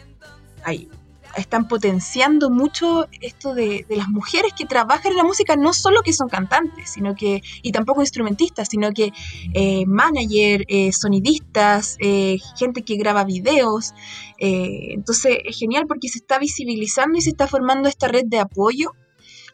Hay, 0.64 0.90
están 1.38 1.68
potenciando 1.68 2.50
mucho 2.50 3.08
esto 3.20 3.54
de, 3.54 3.86
de 3.90 3.98
las 3.98 4.08
mujeres 4.08 4.54
que 4.58 4.66
trabajan 4.66 5.12
en 5.12 5.18
la 5.18 5.24
música, 5.26 5.58
no 5.58 5.74
solo 5.74 6.02
que 6.02 6.14
son 6.14 6.30
cantantes, 6.30 6.92
sino 6.92 7.14
que, 7.14 7.42
y 7.62 7.72
tampoco 7.74 8.02
instrumentistas, 8.02 8.70
sino 8.70 8.92
que 8.94 9.12
eh, 9.54 9.86
manager, 9.86 10.64
eh, 10.68 10.92
sonidistas, 10.94 11.98
eh, 12.00 12.38
gente 12.58 12.84
que 12.84 12.96
graba 12.96 13.26
videos. 13.26 13.94
eh, 14.38 14.94
entonces 14.94 15.40
es 15.44 15.58
genial 15.58 15.86
porque 15.88 16.08
se 16.08 16.20
está 16.20 16.40
visibilizando 16.40 17.18
y 17.18 17.22
se 17.22 17.32
está 17.32 17.48
formando 17.48 17.90
esta 17.90 18.08
red 18.08 18.26
de 18.28 18.40
apoyo 18.40 18.94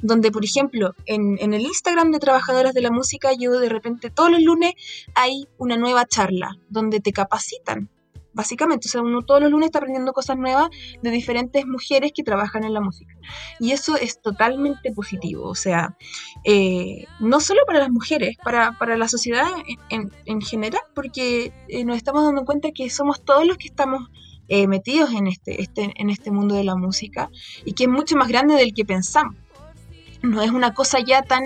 donde, 0.01 0.31
por 0.31 0.43
ejemplo, 0.43 0.93
en, 1.05 1.37
en, 1.39 1.53
el 1.53 1.61
Instagram 1.61 2.11
de 2.11 2.19
Trabajadoras 2.19 2.73
de 2.73 2.81
la 2.81 2.91
Música, 2.91 3.31
yo 3.37 3.59
de 3.59 3.69
repente 3.69 4.09
todos 4.09 4.31
los 4.31 4.41
lunes 4.41 4.73
hay 5.15 5.47
una 5.57 5.77
nueva 5.77 6.05
charla 6.05 6.57
donde 6.69 6.99
te 6.99 7.11
capacitan. 7.11 7.89
Básicamente, 8.33 8.87
o 8.87 8.91
sea, 8.91 9.01
uno 9.01 9.23
todos 9.23 9.41
los 9.41 9.51
lunes 9.51 9.67
está 9.67 9.79
aprendiendo 9.79 10.13
cosas 10.13 10.37
nuevas 10.37 10.69
de 11.01 11.11
diferentes 11.11 11.65
mujeres 11.65 12.13
que 12.15 12.23
trabajan 12.23 12.63
en 12.63 12.73
la 12.73 12.79
música. 12.79 13.13
Y 13.59 13.71
eso 13.71 13.97
es 13.97 14.21
totalmente 14.21 14.93
positivo, 14.93 15.49
o 15.49 15.55
sea, 15.55 15.97
eh, 16.45 17.05
no 17.19 17.41
solo 17.41 17.61
para 17.67 17.79
las 17.79 17.89
mujeres, 17.89 18.37
para, 18.41 18.71
para 18.79 18.95
la 18.95 19.09
sociedad 19.09 19.47
en, 19.89 20.11
en 20.25 20.41
general, 20.41 20.81
porque 20.95 21.51
eh, 21.67 21.83
nos 21.83 21.97
estamos 21.97 22.23
dando 22.23 22.45
cuenta 22.45 22.71
que 22.71 22.89
somos 22.89 23.21
todos 23.25 23.45
los 23.45 23.57
que 23.57 23.67
estamos 23.67 24.09
eh, 24.47 24.67
metidos 24.67 25.11
en 25.13 25.27
este, 25.27 25.61
este, 25.61 25.93
en 25.95 26.09
este 26.09 26.31
mundo 26.31 26.55
de 26.55 26.63
la 26.63 26.75
música 26.75 27.29
y 27.65 27.73
que 27.73 27.83
es 27.83 27.89
mucho 27.89 28.15
más 28.15 28.27
grande 28.27 28.55
del 28.55 28.73
que 28.73 28.85
pensamos 28.85 29.35
no 30.21 30.41
es 30.41 30.51
una 30.51 30.73
cosa 30.73 30.99
ya 30.99 31.21
tan 31.23 31.43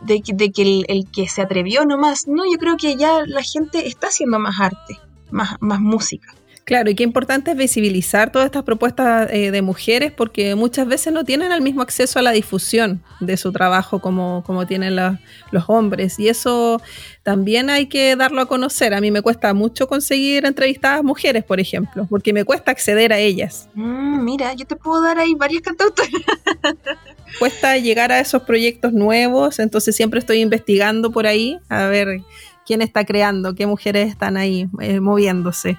de, 0.00 0.22
de 0.24 0.52
que 0.52 0.62
el, 0.62 0.84
el, 0.88 1.10
que 1.10 1.28
se 1.28 1.42
atrevió 1.42 1.84
nomás. 1.84 2.28
No, 2.28 2.44
yo 2.44 2.58
creo 2.58 2.76
que 2.76 2.96
ya 2.96 3.24
la 3.26 3.42
gente 3.42 3.86
está 3.86 4.08
haciendo 4.08 4.38
más 4.38 4.60
arte, 4.60 4.98
más, 5.30 5.56
más 5.60 5.80
música. 5.80 6.34
Claro, 6.68 6.90
y 6.90 6.94
qué 6.94 7.02
importante 7.02 7.52
es 7.52 7.56
visibilizar 7.56 8.30
todas 8.30 8.44
estas 8.44 8.62
propuestas 8.62 9.30
eh, 9.32 9.50
de 9.50 9.62
mujeres 9.62 10.12
porque 10.12 10.54
muchas 10.54 10.86
veces 10.86 11.14
no 11.14 11.24
tienen 11.24 11.50
el 11.50 11.62
mismo 11.62 11.80
acceso 11.80 12.18
a 12.18 12.22
la 12.22 12.30
difusión 12.30 13.02
de 13.20 13.38
su 13.38 13.52
trabajo 13.52 14.00
como, 14.00 14.44
como 14.44 14.66
tienen 14.66 14.94
la, 14.94 15.18
los 15.50 15.64
hombres. 15.68 16.18
Y 16.18 16.28
eso 16.28 16.82
también 17.22 17.70
hay 17.70 17.86
que 17.86 18.16
darlo 18.16 18.42
a 18.42 18.46
conocer. 18.46 18.92
A 18.92 19.00
mí 19.00 19.10
me 19.10 19.22
cuesta 19.22 19.54
mucho 19.54 19.88
conseguir 19.88 20.44
entrevistadas 20.44 21.02
mujeres, 21.02 21.42
por 21.42 21.58
ejemplo, 21.58 22.06
porque 22.10 22.34
me 22.34 22.44
cuesta 22.44 22.70
acceder 22.70 23.14
a 23.14 23.18
ellas. 23.18 23.70
Mm, 23.72 24.22
mira, 24.22 24.52
yo 24.52 24.66
te 24.66 24.76
puedo 24.76 25.00
dar 25.00 25.18
ahí 25.18 25.34
varias 25.34 25.62
cantautoras. 25.62 26.12
cuesta 27.38 27.76
llegar 27.78 28.12
a 28.12 28.20
esos 28.20 28.42
proyectos 28.42 28.92
nuevos, 28.92 29.58
entonces 29.58 29.94
siempre 29.96 30.20
estoy 30.20 30.40
investigando 30.40 31.10
por 31.10 31.26
ahí 31.26 31.58
a 31.68 31.86
ver 31.86 32.20
quién 32.66 32.82
está 32.82 33.04
creando, 33.04 33.54
qué 33.54 33.66
mujeres 33.66 34.08
están 34.08 34.36
ahí 34.36 34.68
eh, 34.80 35.00
moviéndose. 35.00 35.78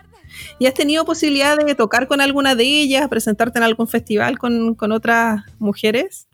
¿Y 0.58 0.68
has 0.68 0.74
tenido 0.74 1.06
posibilidad 1.06 1.58
de 1.58 1.76
tocar 1.76 2.08
con 2.08 2.22
alguna 2.22 2.56
de 2.56 2.64
ellas, 2.64 3.08
presentarte 3.10 3.60
en 3.60 3.64
algún 3.64 3.88
festival 3.88 4.38
con, 4.38 4.76
con 4.76 4.92
otras 4.92 5.44
mujeres? 5.60 6.28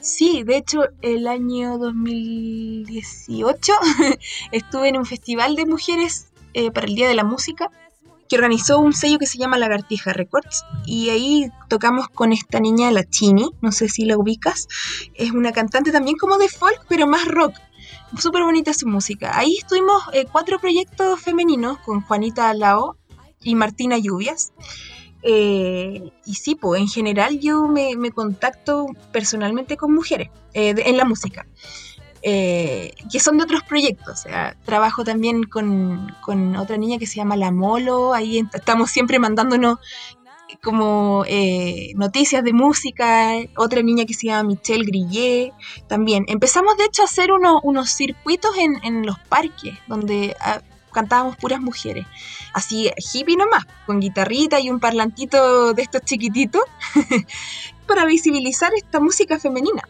Sí, 0.00 0.42
de 0.44 0.56
hecho, 0.56 0.84
el 1.02 1.26
año 1.26 1.78
2018 1.78 3.72
estuve 4.52 4.88
en 4.88 4.98
un 4.98 5.06
festival 5.06 5.56
de 5.56 5.66
mujeres 5.66 6.28
eh, 6.54 6.70
para 6.70 6.86
el 6.86 6.94
Día 6.94 7.08
de 7.08 7.14
la 7.14 7.24
Música 7.24 7.70
que 8.30 8.36
organizó 8.36 8.78
un 8.78 8.92
sello 8.92 9.18
que 9.18 9.26
se 9.26 9.38
llama 9.38 9.58
Lagartija 9.58 10.12
Records 10.12 10.64
y 10.86 11.10
ahí 11.10 11.50
tocamos 11.68 12.08
con 12.08 12.32
esta 12.32 12.60
niña, 12.60 12.92
la 12.92 13.02
Chini, 13.02 13.50
no 13.60 13.72
sé 13.72 13.88
si 13.88 14.04
la 14.04 14.16
ubicas, 14.16 14.68
es 15.14 15.32
una 15.32 15.50
cantante 15.50 15.90
también 15.90 16.16
como 16.16 16.38
de 16.38 16.48
folk, 16.48 16.86
pero 16.88 17.08
más 17.08 17.26
rock. 17.26 17.54
Súper 18.16 18.44
bonita 18.44 18.72
su 18.72 18.86
música. 18.86 19.36
Ahí 19.36 19.56
estuvimos 19.58 20.02
eh, 20.12 20.26
cuatro 20.30 20.60
proyectos 20.60 21.20
femeninos 21.20 21.78
con 21.78 22.02
Juanita 22.02 22.54
Lao 22.54 22.96
y 23.42 23.56
Martina 23.56 23.98
Lluvias. 23.98 24.52
Eh, 25.22 26.12
y 26.24 26.34
sí, 26.34 26.54
pues 26.54 26.80
en 26.80 26.88
general 26.88 27.40
yo 27.40 27.66
me, 27.66 28.10
contacto 28.12 28.86
personalmente 29.12 29.76
con 29.76 29.92
mujeres 29.92 30.30
eh, 30.54 30.74
en 30.76 30.96
la 30.96 31.04
música. 31.04 31.46
Eh, 32.22 32.92
que 33.10 33.18
son 33.18 33.38
de 33.38 33.44
otros 33.44 33.62
proyectos. 33.62 34.20
O 34.20 34.22
sea, 34.22 34.56
trabajo 34.64 35.04
también 35.04 35.44
con, 35.44 36.14
con, 36.20 36.56
otra 36.56 36.76
niña 36.76 36.98
que 36.98 37.06
se 37.06 37.16
llama 37.16 37.36
La 37.36 37.50
Molo, 37.50 38.12
ahí 38.12 38.46
estamos 38.52 38.90
siempre 38.90 39.18
mandándonos 39.18 39.78
como 40.62 41.24
eh, 41.26 41.92
noticias 41.96 42.44
de 42.44 42.52
música, 42.52 43.32
otra 43.56 43.82
niña 43.82 44.04
que 44.04 44.14
se 44.14 44.26
llama 44.26 44.48
Michelle 44.48 44.84
Grillet, 44.84 45.52
también. 45.86 46.24
Empezamos 46.28 46.76
de 46.76 46.84
hecho 46.84 47.02
a 47.02 47.06
hacer 47.06 47.30
unos 47.32 47.90
circuitos 47.90 48.50
en, 48.58 48.84
en, 48.84 49.06
los 49.06 49.18
parques, 49.18 49.74
donde 49.86 50.36
ah, 50.40 50.60
cantábamos 50.92 51.36
puras 51.36 51.60
mujeres, 51.60 52.06
así 52.52 52.90
hippie 52.96 53.36
nomás, 53.36 53.64
con 53.86 54.00
guitarrita 54.00 54.60
y 54.60 54.70
un 54.70 54.80
parlantito 54.80 55.72
de 55.72 55.82
estos 55.82 56.02
chiquititos, 56.02 56.62
para 57.86 58.04
visibilizar 58.04 58.72
esta 58.74 59.00
música 59.00 59.38
femenina. 59.38 59.82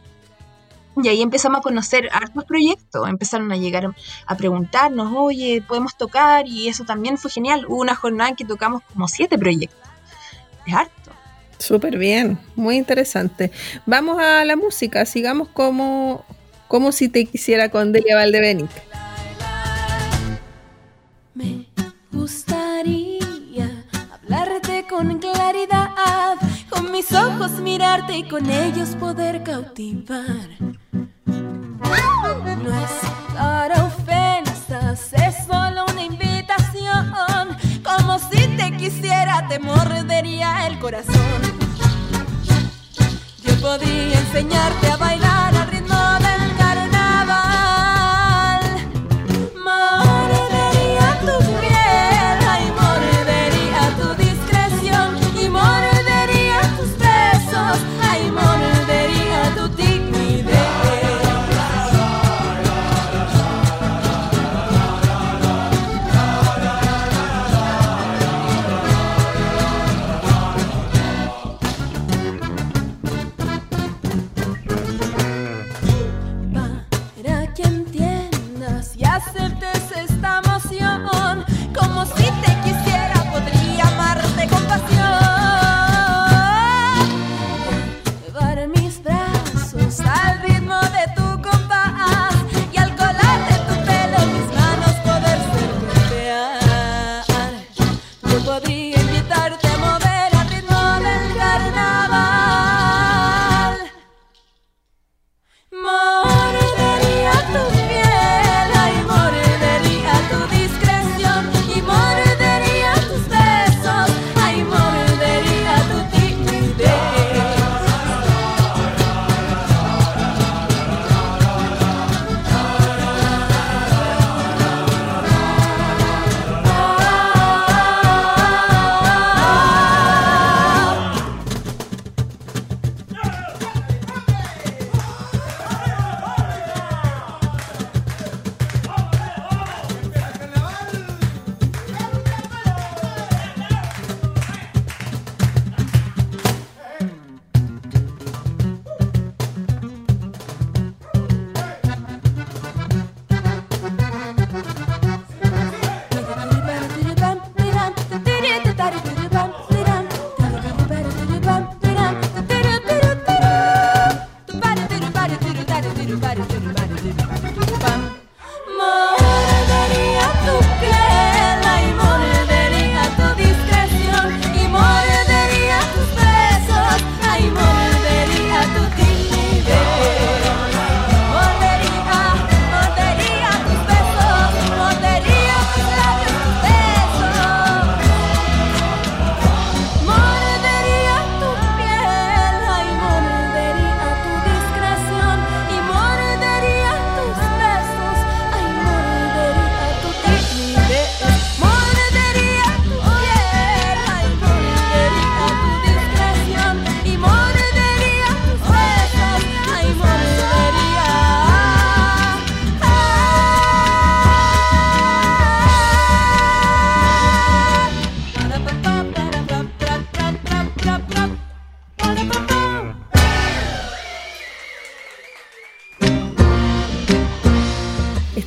Y 1.03 1.09
ahí 1.09 1.23
empezamos 1.23 1.61
a 1.61 1.63
conocer 1.63 2.09
hartos 2.13 2.45
proyectos, 2.45 3.09
empezaron 3.09 3.51
a 3.53 3.57
llegar 3.57 3.95
a 4.27 4.37
preguntarnos, 4.37 5.13
oye, 5.17 5.63
podemos 5.67 5.97
tocar, 5.97 6.47
y 6.47 6.69
eso 6.69 6.85
también 6.85 7.19
fue 7.19 7.31
genial. 7.31 7.65
Hubo 7.67 7.81
una 7.81 7.95
jornada 7.95 8.31
en 8.31 8.37
que 8.37 8.45
tocamos 8.45 8.83
como 8.93 9.09
siete 9.09 9.39
proyectos. 9.39 9.79
Es 10.67 10.75
harto. 10.75 11.11
Súper 11.59 11.99
bien, 11.99 12.39
muy 12.57 12.77
interesante. 12.77 13.51
Vamos 13.87 14.19
a 14.21 14.45
la 14.45 14.57
música, 14.57 15.05
sigamos 15.05 15.49
como, 15.49 16.25
como 16.69 16.91
si 16.91 17.09
te 17.09 17.27
quisiera 17.27 17.69
con 17.69 17.93
Delia 17.93 18.17
Valdebenito. 18.17 18.75
Me 21.35 21.67
gustaría 22.13 23.21
hablarte 24.11 24.87
con 24.89 25.19
claridad, 25.19 25.70
mis 27.01 27.13
ojos 27.13 27.53
mirarte 27.53 28.19
y 28.19 28.29
con 28.29 28.51
ellos 28.51 28.91
poder 28.97 29.43
cautivar 29.43 30.51
no 32.63 32.71
es 32.79 32.91
para 33.35 33.85
ofensas, 33.85 35.15
es 35.15 35.47
solo 35.47 35.87
una 35.91 36.03
invitación. 36.03 37.15
Como 37.83 38.19
si 38.19 38.47
te 38.59 38.77
quisiera, 38.77 39.47
te 39.49 39.59
mordería 39.59 40.67
el 40.67 40.79
corazón. 40.79 41.41
Yo 43.45 43.55
podría 43.63 44.19
enseñarte 44.21 44.89
a 44.89 44.97
bailar 44.99 45.55
al 45.55 45.69
ritmo 45.69 45.97
del 46.19 46.50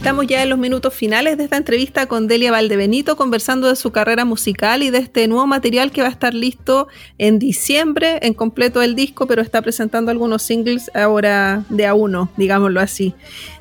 Estamos 0.04 0.28
ya 0.28 0.44
en 0.44 0.50
los 0.50 0.60
minutos 0.60 0.94
finales 0.94 1.38
de 1.38 1.46
esta 1.46 1.56
entrevista 1.56 2.08
con 2.08 2.28
Delia 2.28 2.52
Valdebenito, 2.52 3.16
conversando 3.16 3.70
de 3.70 3.78
su 3.78 3.94
carrera 3.94 4.26
musical 4.26 4.84
y 4.84 4.90
de 4.90 4.98
este 4.98 5.30
nuevo 5.30 5.48
material 5.48 5.94
que 5.94 6.02
va 6.02 6.10
a 6.10 6.12
estar 6.12 6.34
listo 6.34 6.90
en 7.18 7.40
diciembre, 7.40 8.20
en 8.22 8.34
completo 8.34 8.82
el 8.82 8.96
disco, 8.96 9.28
pero 9.28 9.42
está 9.42 9.62
presentando 9.62 10.12
algunos 10.12 10.42
singles 10.42 10.92
ahora 10.94 11.64
de 11.70 11.88
a 11.88 11.94
uno, 11.94 12.30
digámoslo 12.36 12.82
así. 12.82 13.16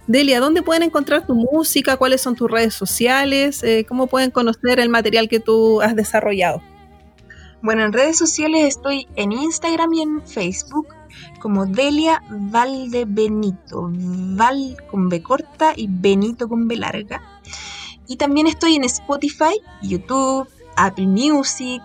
Delia, 0.08 0.40
¿dónde 0.40 0.62
pueden 0.62 0.82
encontrar 0.82 1.24
tu 1.28 1.36
música? 1.36 1.96
¿Cuáles 1.96 2.20
son 2.20 2.34
tus 2.34 2.50
redes 2.50 2.74
sociales? 2.74 3.62
Eh, 3.62 3.86
¿Cómo 3.88 4.08
pueden 4.08 4.32
conocer 4.32 4.80
el 4.80 4.88
material 4.88 5.28
que 5.28 5.38
tú 5.38 5.80
has 5.80 5.94
desarrollado? 5.94 6.60
Bueno, 7.62 7.84
en 7.84 7.92
redes 7.92 8.18
sociales 8.18 8.64
estoy 8.64 9.06
en 9.14 9.30
Instagram 9.30 9.94
y 9.94 10.02
en 10.02 10.26
Facebook 10.26 10.88
como 11.42 11.66
Delia 11.66 12.22
Valdebenito, 12.30 13.90
Val 13.90 14.76
con 14.88 15.08
B 15.08 15.24
corta 15.24 15.72
y 15.74 15.88
Benito 15.90 16.48
con 16.48 16.68
B 16.68 16.76
larga. 16.76 17.20
Y 18.06 18.16
también 18.16 18.46
estoy 18.46 18.76
en 18.76 18.84
Spotify, 18.84 19.60
YouTube, 19.82 20.48
Apple 20.76 21.08
Music 21.08 21.82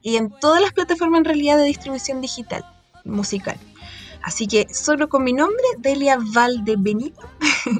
y 0.00 0.14
en 0.14 0.30
todas 0.30 0.62
las 0.62 0.72
plataformas 0.72 1.18
en 1.18 1.24
realidad 1.24 1.58
de 1.58 1.64
distribución 1.64 2.20
digital 2.20 2.64
musical. 3.04 3.58
Así 4.22 4.46
que 4.46 4.68
solo 4.72 5.08
con 5.08 5.24
mi 5.24 5.32
nombre, 5.32 5.64
Delia 5.78 6.16
Valdebenito, 6.32 7.28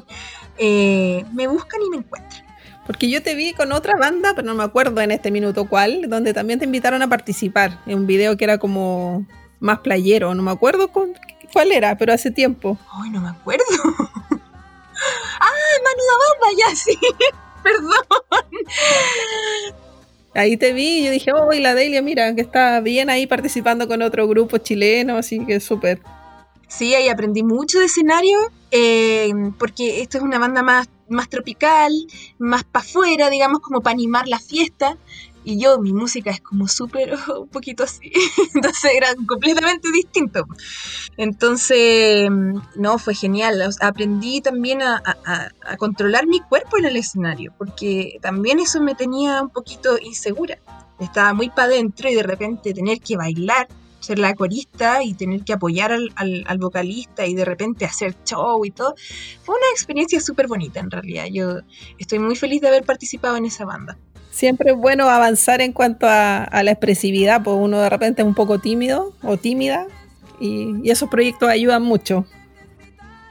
eh, 0.57 1.23
me 1.33 1.47
buscan 1.47 1.81
y 1.81 1.89
me 1.91 1.97
encuentran. 1.97 2.43
Porque 2.85 3.09
yo 3.09 3.23
te 3.23 3.35
vi 3.35 3.53
con 3.53 3.71
otra 3.71 3.95
banda, 3.95 4.33
pero 4.35 4.47
no 4.47 4.55
me 4.55 4.63
acuerdo 4.63 4.99
en 4.99 5.11
este 5.11 5.31
minuto 5.31 5.69
cuál, 5.69 6.09
donde 6.09 6.33
también 6.33 6.59
te 6.59 6.65
invitaron 6.65 7.01
a 7.01 7.07
participar 7.07 7.79
en 7.85 7.99
un 7.99 8.07
video 8.07 8.35
que 8.35 8.43
era 8.43 8.57
como 8.57 9.25
más 9.61 9.79
playero, 9.79 10.35
no 10.35 10.43
me 10.43 10.51
acuerdo 10.51 10.89
cuál 10.89 11.71
era, 11.71 11.97
pero 11.97 12.11
hace 12.11 12.31
tiempo. 12.31 12.77
Ay, 12.91 13.11
no 13.11 13.21
me 13.21 13.29
acuerdo. 13.29 13.63
ah, 15.39 15.51
Manuda 15.85 16.13
Banda, 16.19 16.57
ya 16.57 16.75
sí, 16.75 16.97
perdón. 17.63 17.93
Ahí 20.33 20.57
te 20.57 20.73
vi 20.73 20.99
y 20.99 21.05
yo 21.05 21.11
dije, 21.11 21.31
oh, 21.31 21.53
y 21.53 21.59
la 21.59 21.75
Delia, 21.75 22.01
mira, 22.01 22.33
que 22.35 22.41
está 22.41 22.79
bien 22.79 23.09
ahí 23.09 23.27
participando 23.27 23.87
con 23.87 24.01
otro 24.01 24.27
grupo 24.27 24.57
chileno, 24.57 25.17
así 25.17 25.45
que 25.45 25.59
súper. 25.59 26.01
Sí, 26.67 26.95
ahí 26.95 27.09
aprendí 27.09 27.43
mucho 27.43 27.79
de 27.79 27.85
escenario, 27.85 28.39
eh, 28.71 29.29
porque 29.59 30.01
esto 30.01 30.17
es 30.17 30.23
una 30.23 30.39
banda 30.39 30.63
más, 30.63 30.87
más 31.09 31.27
tropical, 31.27 31.91
más 32.39 32.63
para 32.63 32.85
afuera, 32.85 33.29
digamos, 33.29 33.59
como 33.59 33.81
para 33.81 33.93
animar 33.93 34.27
la 34.27 34.39
fiesta. 34.39 34.97
Y 35.43 35.59
yo, 35.59 35.79
mi 35.79 35.91
música 35.91 36.29
es 36.29 36.41
como 36.41 36.67
súper, 36.67 37.13
un 37.39 37.47
poquito 37.47 37.83
así. 37.83 38.11
Entonces 38.55 38.91
era 38.95 39.07
completamente 39.27 39.91
distinto. 39.91 40.45
Entonces, 41.17 42.29
no, 42.75 42.97
fue 42.99 43.15
genial. 43.15 43.61
aprendí 43.81 44.41
también 44.41 44.81
a, 44.81 45.01
controlar 45.77 46.27
mi 46.27 46.39
cuerpo 46.41 46.77
en 46.77 46.85
el 46.85 46.97
escenario, 46.97 47.53
porque 47.57 48.17
también 48.21 48.59
eso 48.59 48.81
me 48.81 48.95
tenía 48.95 49.41
un 49.41 49.49
poquito 49.49 49.97
insegura. 49.99 50.57
Estaba 50.99 51.33
muy 51.33 51.49
para 51.49 51.63
adentro 51.63 52.09
y 52.09 52.15
de 52.15 52.23
repente 52.23 52.73
tener 52.73 52.99
que 52.99 53.17
bailar, 53.17 53.67
ser 53.99 54.19
la 54.19 54.35
corista 54.35 55.03
y 55.03 55.13
tener 55.13 55.43
que 55.43 55.53
apoyar 55.53 55.91
al, 55.91 56.11
al 56.15 56.57
vocalista 56.59 57.25
y 57.25 57.33
de 57.33 57.45
repente 57.45 57.85
hacer 57.85 58.15
show 58.23 58.63
y 58.65 58.71
todo. 58.71 58.93
Fue 59.43 59.55
una 59.55 59.65
experiencia 59.71 60.19
súper 60.19 60.47
bonita 60.47 60.79
en 60.79 60.91
realidad. 60.91 61.25
Yo 61.31 61.59
estoy 61.97 62.19
muy 62.19 62.35
feliz 62.35 62.61
de 62.61 62.67
haber 62.67 62.83
participado 62.83 63.35
en 63.37 63.45
esa 63.45 63.65
banda. 63.65 63.97
Siempre 64.31 64.71
es 64.71 64.77
bueno 64.77 65.09
avanzar 65.09 65.61
en 65.61 65.73
cuanto 65.73 66.07
a, 66.09 66.47
la 66.63 66.71
expresividad, 66.71 67.43
pues 67.43 67.57
uno 67.59 67.79
de 67.79 67.89
repente 67.89 68.21
es 68.21 68.27
un 68.27 68.33
poco 68.33 68.59
tímido 68.59 69.13
o 69.21 69.37
tímida 69.37 69.87
y, 70.39 70.89
esos 70.89 71.09
proyectos 71.09 71.49
ayudan 71.49 71.83
mucho. 71.83 72.25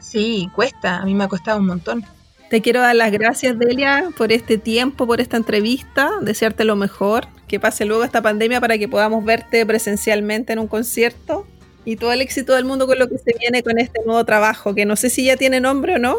Sí, 0.01 0.49
cuesta, 0.55 0.99
a 0.99 1.05
mí 1.05 1.15
me 1.15 1.25
ha 1.25 1.29
costado 1.29 1.59
un 1.59 1.67
montón. 1.67 2.05
Te 2.51 2.61
quiero 2.61 2.81
dar 2.81 2.97
las 2.97 3.13
gracias, 3.13 3.59
Delia, 3.59 4.11
por 4.17 4.31
este 4.31 4.59
tiempo, 4.59 5.07
por 5.07 5.21
esta 5.21 5.37
entrevista, 5.37 6.11
desearte 6.21 6.65
lo 6.65 6.77
mejor, 6.77 7.29
que 7.49 7.59
pase 7.59 7.85
luego 7.85 8.05
esta 8.05 8.21
pandemia 8.21 8.61
para 8.61 8.77
que 8.77 8.89
podamos 8.89 9.25
verte 9.25 9.65
presencialmente 9.65 10.53
en 10.53 10.59
un 10.59 10.69
concierto 10.69 11.47
y 11.85 11.97
todo 11.97 12.13
el 12.13 12.21
éxito 12.21 12.55
del 12.55 12.65
mundo 12.65 12.87
con 12.87 12.99
lo 12.99 13.09
que 13.09 13.19
se 13.19 13.37
viene 13.39 13.63
con 13.63 13.79
este 13.79 14.01
nuevo 14.05 14.25
trabajo, 14.25 14.75
que 14.75 14.85
no 14.85 14.97
sé 14.97 15.11
si 15.11 15.25
ya 15.25 15.37
tiene 15.37 15.61
nombre 15.61 15.95
o 15.95 15.99
no. 15.99 16.17